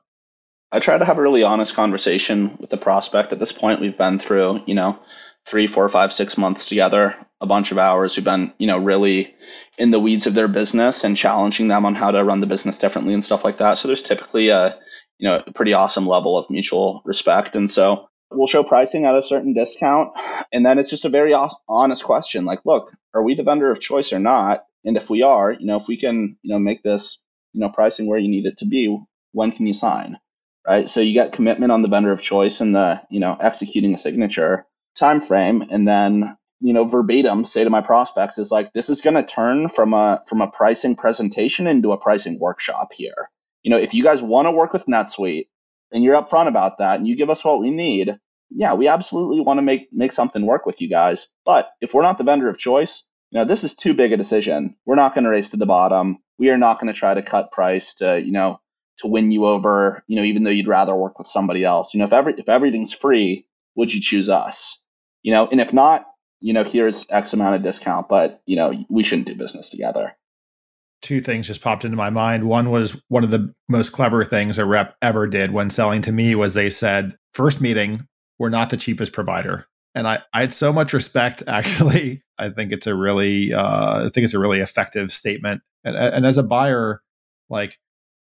I 0.71 0.79
try 0.79 0.97
to 0.97 1.05
have 1.05 1.17
a 1.17 1.21
really 1.21 1.43
honest 1.43 1.75
conversation 1.75 2.57
with 2.59 2.69
the 2.69 2.77
prospect. 2.77 3.33
At 3.33 3.39
this 3.39 3.51
point, 3.51 3.81
we've 3.81 3.97
been 3.97 4.17
through 4.17 4.61
you 4.65 4.73
know 4.73 4.97
three, 5.45 5.67
four, 5.67 5.87
five, 5.89 6.13
six 6.13 6.37
months 6.37 6.65
together, 6.65 7.13
a 7.41 7.45
bunch 7.45 7.71
of 7.71 7.77
hours. 7.77 8.15
We've 8.15 8.23
been 8.23 8.53
you 8.57 8.65
know 8.65 8.77
really 8.77 9.35
in 9.77 9.91
the 9.91 9.99
weeds 9.99 10.27
of 10.27 10.35
their 10.35 10.47
business 10.47 11.03
and 11.03 11.17
challenging 11.17 11.67
them 11.67 11.85
on 11.85 11.95
how 11.95 12.11
to 12.11 12.23
run 12.23 12.39
the 12.39 12.47
business 12.47 12.79
differently 12.79 13.13
and 13.13 13.25
stuff 13.25 13.43
like 13.43 13.57
that. 13.57 13.73
So 13.73 13.89
there's 13.89 14.03
typically 14.03 14.47
a 14.47 14.79
you 15.19 15.27
know 15.27 15.43
a 15.45 15.51
pretty 15.51 15.73
awesome 15.73 16.07
level 16.07 16.37
of 16.37 16.49
mutual 16.49 17.01
respect, 17.03 17.57
and 17.57 17.69
so 17.69 18.07
we'll 18.35 18.47
show 18.47 18.63
pricing 18.63 19.05
at 19.05 19.15
a 19.15 19.23
certain 19.23 19.53
discount 19.53 20.11
and 20.51 20.65
then 20.65 20.79
it's 20.79 20.89
just 20.89 21.05
a 21.05 21.09
very 21.09 21.33
honest 21.67 22.03
question 22.03 22.45
like 22.45 22.59
look 22.65 22.91
are 23.13 23.23
we 23.23 23.35
the 23.35 23.43
vendor 23.43 23.71
of 23.71 23.79
choice 23.79 24.11
or 24.13 24.19
not? 24.19 24.65
And 24.83 24.97
if 24.97 25.09
we 25.09 25.21
are 25.21 25.51
you 25.51 25.65
know 25.65 25.77
if 25.77 25.87
we 25.87 25.97
can 25.97 26.37
you 26.41 26.53
know 26.53 26.59
make 26.59 26.83
this 26.83 27.19
you 27.53 27.61
know 27.61 27.69
pricing 27.69 28.07
where 28.07 28.19
you 28.19 28.29
need 28.29 28.45
it 28.45 28.57
to 28.59 28.65
be 28.65 28.97
when 29.31 29.51
can 29.51 29.65
you 29.65 29.73
sign 29.73 30.19
right? 30.67 30.89
So 30.89 31.01
you 31.01 31.13
get 31.13 31.33
commitment 31.33 31.71
on 31.71 31.81
the 31.81 31.87
vendor 31.87 32.11
of 32.11 32.21
choice 32.21 32.61
and 32.61 32.75
the 32.75 33.01
you 33.09 33.19
know 33.19 33.37
executing 33.39 33.93
a 33.93 33.99
signature 33.99 34.65
time 34.95 35.21
frame 35.21 35.63
and 35.69 35.87
then 35.87 36.37
you 36.61 36.73
know 36.73 36.85
verbatim 36.85 37.45
say 37.45 37.63
to 37.63 37.69
my 37.69 37.81
prospects 37.81 38.37
is 38.37 38.51
like 38.51 38.71
this 38.73 38.89
is 38.89 39.01
going 39.01 39.15
to 39.15 39.23
turn 39.23 39.69
from 39.69 39.93
a 39.93 40.23
from 40.27 40.41
a 40.41 40.49
pricing 40.49 40.95
presentation 40.95 41.67
into 41.67 41.91
a 41.91 41.97
pricing 41.97 42.39
workshop 42.39 42.91
here. 42.93 43.29
You 43.63 43.71
know 43.71 43.77
if 43.77 43.93
you 43.93 44.03
guys 44.03 44.21
want 44.21 44.45
to 44.45 44.51
work 44.51 44.73
with 44.73 44.85
netsuite 44.85 45.47
and 45.91 46.03
you're 46.03 46.21
upfront 46.21 46.47
about 46.47 46.79
that 46.79 46.97
and 46.97 47.07
you 47.07 47.15
give 47.15 47.29
us 47.29 47.43
what 47.43 47.59
we 47.59 47.71
need, 47.71 48.17
yeah, 48.49 48.73
we 48.73 48.87
absolutely 48.87 49.41
want 49.41 49.57
to 49.57 49.61
make 49.61 49.89
make 49.91 50.11
something 50.11 50.45
work 50.45 50.65
with 50.65 50.81
you 50.81 50.89
guys. 50.89 51.27
But 51.45 51.71
if 51.81 51.93
we're 51.93 52.03
not 52.03 52.17
the 52.17 52.23
vendor 52.23 52.49
of 52.49 52.57
choice, 52.57 53.03
you 53.31 53.39
know, 53.39 53.45
this 53.45 53.63
is 53.63 53.75
too 53.75 53.93
big 53.93 54.11
a 54.11 54.17
decision. 54.17 54.75
We're 54.85 54.95
not 54.95 55.13
going 55.13 55.23
to 55.23 55.29
race 55.29 55.49
to 55.49 55.57
the 55.57 55.65
bottom. 55.65 56.19
We 56.37 56.49
are 56.49 56.57
not 56.57 56.79
going 56.79 56.93
to 56.93 56.97
try 56.97 57.13
to 57.13 57.21
cut 57.21 57.51
price 57.51 57.93
to, 57.95 58.19
you 58.19 58.31
know, 58.31 58.59
to 58.97 59.07
win 59.07 59.31
you 59.31 59.45
over, 59.45 60.03
you 60.07 60.15
know, 60.15 60.23
even 60.23 60.43
though 60.43 60.51
you'd 60.51 60.67
rather 60.67 60.95
work 60.95 61.17
with 61.17 61.27
somebody 61.27 61.63
else. 61.63 61.93
You 61.93 61.99
know, 61.99 62.05
if 62.05 62.13
every 62.13 62.33
if 62.37 62.49
everything's 62.49 62.93
free, 62.93 63.47
would 63.75 63.93
you 63.93 64.01
choose 64.01 64.29
us? 64.29 64.81
You 65.23 65.33
know, 65.33 65.47
and 65.47 65.59
if 65.59 65.73
not, 65.73 66.05
you 66.39 66.53
know, 66.53 66.63
here's 66.63 67.05
X 67.09 67.33
amount 67.33 67.55
of 67.55 67.63
discount, 67.63 68.07
but 68.07 68.41
you 68.45 68.55
know, 68.55 68.73
we 68.89 69.03
shouldn't 69.03 69.27
do 69.27 69.35
business 69.35 69.69
together 69.69 70.15
two 71.05 71.21
things 71.21 71.45
just 71.45 71.61
popped 71.61 71.85
into 71.85 71.95
my 71.95 72.09
mind. 72.09 72.43
One 72.45 72.71
was 72.71 72.99
one 73.09 73.23
of 73.23 73.29
the 73.29 73.53
most 73.69 73.91
clever 73.91 74.23
things 74.23 74.57
a 74.57 74.65
rep 74.65 74.95
ever 75.03 75.27
did 75.27 75.51
when 75.51 75.69
selling 75.69 76.01
to 76.01 76.11
me 76.11 76.33
was 76.33 76.55
they 76.55 76.71
said, 76.71 77.15
first 77.31 77.61
meeting, 77.61 78.07
we're 78.39 78.49
not 78.49 78.69
the 78.69 78.77
cheapest 78.77 79.13
provider. 79.13 79.67
And 79.93 80.07
I, 80.07 80.19
I 80.33 80.41
had 80.41 80.53
so 80.53 80.73
much 80.73 80.93
respect 80.93 81.43
actually. 81.47 82.23
I 82.37 82.49
think 82.49 82.71
it's 82.71 82.87
a 82.87 82.95
really 82.95 83.53
uh, 83.53 84.05
I 84.05 84.09
think 84.13 84.25
it's 84.25 84.33
a 84.33 84.39
really 84.39 84.59
effective 84.59 85.11
statement. 85.11 85.61
And, 85.83 85.95
and 85.95 86.25
as 86.25 86.37
a 86.37 86.43
buyer, 86.43 87.01
like 87.49 87.79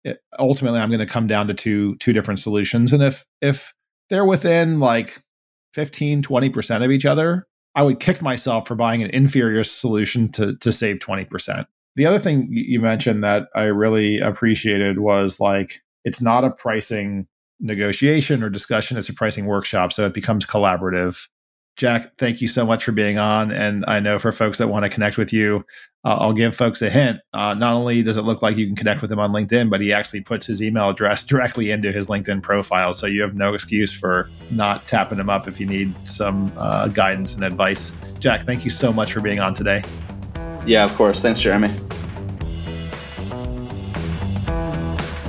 it, 0.03 0.19
ultimately 0.39 0.79
I'm 0.79 0.89
going 0.89 0.99
to 0.99 1.05
come 1.05 1.27
down 1.27 1.47
to 1.47 1.53
two 1.53 1.95
two 1.97 2.13
different 2.13 2.39
solutions. 2.39 2.93
And 2.93 3.03
if 3.03 3.25
if 3.41 3.73
they're 4.09 4.25
within 4.25 4.79
like 4.79 5.21
15, 5.73 6.23
20% 6.23 6.85
of 6.85 6.91
each 6.91 7.05
other, 7.05 7.45
I 7.75 7.83
would 7.83 7.99
kick 7.99 8.21
myself 8.21 8.67
for 8.67 8.75
buying 8.75 9.03
an 9.03 9.09
inferior 9.11 9.63
solution 9.63 10.31
to 10.33 10.55
to 10.57 10.71
save 10.71 10.99
20%. 10.99 11.65
The 11.95 12.05
other 12.05 12.19
thing 12.19 12.47
you 12.51 12.79
mentioned 12.79 13.23
that 13.23 13.49
I 13.55 13.63
really 13.63 14.19
appreciated 14.19 14.99
was 14.99 15.39
like 15.39 15.81
it's 16.05 16.21
not 16.21 16.43
a 16.43 16.51
pricing 16.51 17.27
negotiation 17.59 18.43
or 18.43 18.49
discussion, 18.49 18.97
it's 18.97 19.09
a 19.09 19.13
pricing 19.13 19.45
workshop. 19.45 19.93
So 19.93 20.05
it 20.05 20.13
becomes 20.13 20.45
collaborative. 20.45 21.27
Jack, 21.75 22.17
thank 22.17 22.41
you 22.41 22.47
so 22.47 22.65
much 22.65 22.83
for 22.83 22.91
being 22.91 23.19
on. 23.19 23.51
And 23.51 23.85
I 23.87 23.99
know 23.99 24.17
for 24.17 24.31
folks 24.31 24.57
that 24.57 24.67
want 24.67 24.83
to 24.83 24.89
connect 24.89 25.17
with 25.17 25.31
you, 25.31 25.63
uh, 26.03 26.15
I'll 26.19 26.33
give 26.33 26.55
folks 26.55 26.81
a 26.81 26.89
hint. 26.89 27.19
Uh, 27.33 27.53
not 27.53 27.73
only 27.73 28.01
does 28.01 28.17
it 28.17 28.23
look 28.23 28.41
like 28.41 28.57
you 28.57 28.65
can 28.65 28.75
connect 28.75 29.03
with 29.03 29.11
him 29.11 29.19
on 29.19 29.31
LinkedIn, 29.31 29.69
but 29.69 29.79
he 29.79 29.93
actually 29.93 30.21
puts 30.21 30.47
his 30.47 30.59
email 30.59 30.89
address 30.89 31.23
directly 31.27 31.69
into 31.69 31.91
his 31.91 32.07
LinkedIn 32.07 32.41
profile. 32.41 32.93
So 32.93 33.05
you 33.05 33.21
have 33.21 33.35
no 33.35 33.53
excuse 33.53 33.93
for 33.93 34.27
not 34.49 34.87
tapping 34.87 35.19
him 35.19 35.29
up 35.29 35.47
if 35.47 35.59
you 35.59 35.67
need 35.67 35.93
some 36.07 36.51
uh, 36.57 36.87
guidance 36.87 37.35
and 37.35 37.43
advice. 37.43 37.91
Jack, 38.17 38.47
thank 38.47 38.63
you 38.63 38.71
so 38.71 38.91
much 38.91 39.13
for 39.13 39.21
being 39.21 39.39
on 39.39 39.53
today. 39.53 39.83
Yeah, 40.65 40.83
of 40.83 40.95
course. 40.95 41.19
Thanks, 41.19 41.41
Jeremy. 41.41 41.69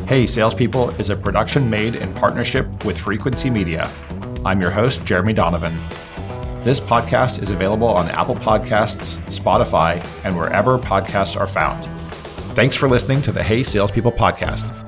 Hey 0.08 0.26
Salespeople 0.26 0.88
is 0.98 1.10
a 1.10 1.16
production 1.16 1.68
made 1.68 1.94
in 1.94 2.14
partnership 2.14 2.86
with 2.86 2.96
Frequency 2.96 3.50
Media. 3.50 3.92
I'm 4.42 4.58
your 4.58 4.70
host, 4.70 5.04
Jeremy 5.04 5.34
Donovan. 5.34 5.76
This 6.64 6.80
podcast 6.80 7.42
is 7.42 7.50
available 7.50 7.88
on 7.88 8.08
Apple 8.08 8.34
Podcasts, 8.34 9.18
Spotify, 9.26 10.02
and 10.24 10.34
wherever 10.34 10.78
podcasts 10.78 11.38
are 11.38 11.46
found. 11.46 11.84
Thanks 12.56 12.74
for 12.74 12.88
listening 12.88 13.20
to 13.20 13.32
the 13.32 13.42
Hey 13.42 13.62
Salespeople 13.62 14.12
podcast. 14.12 14.87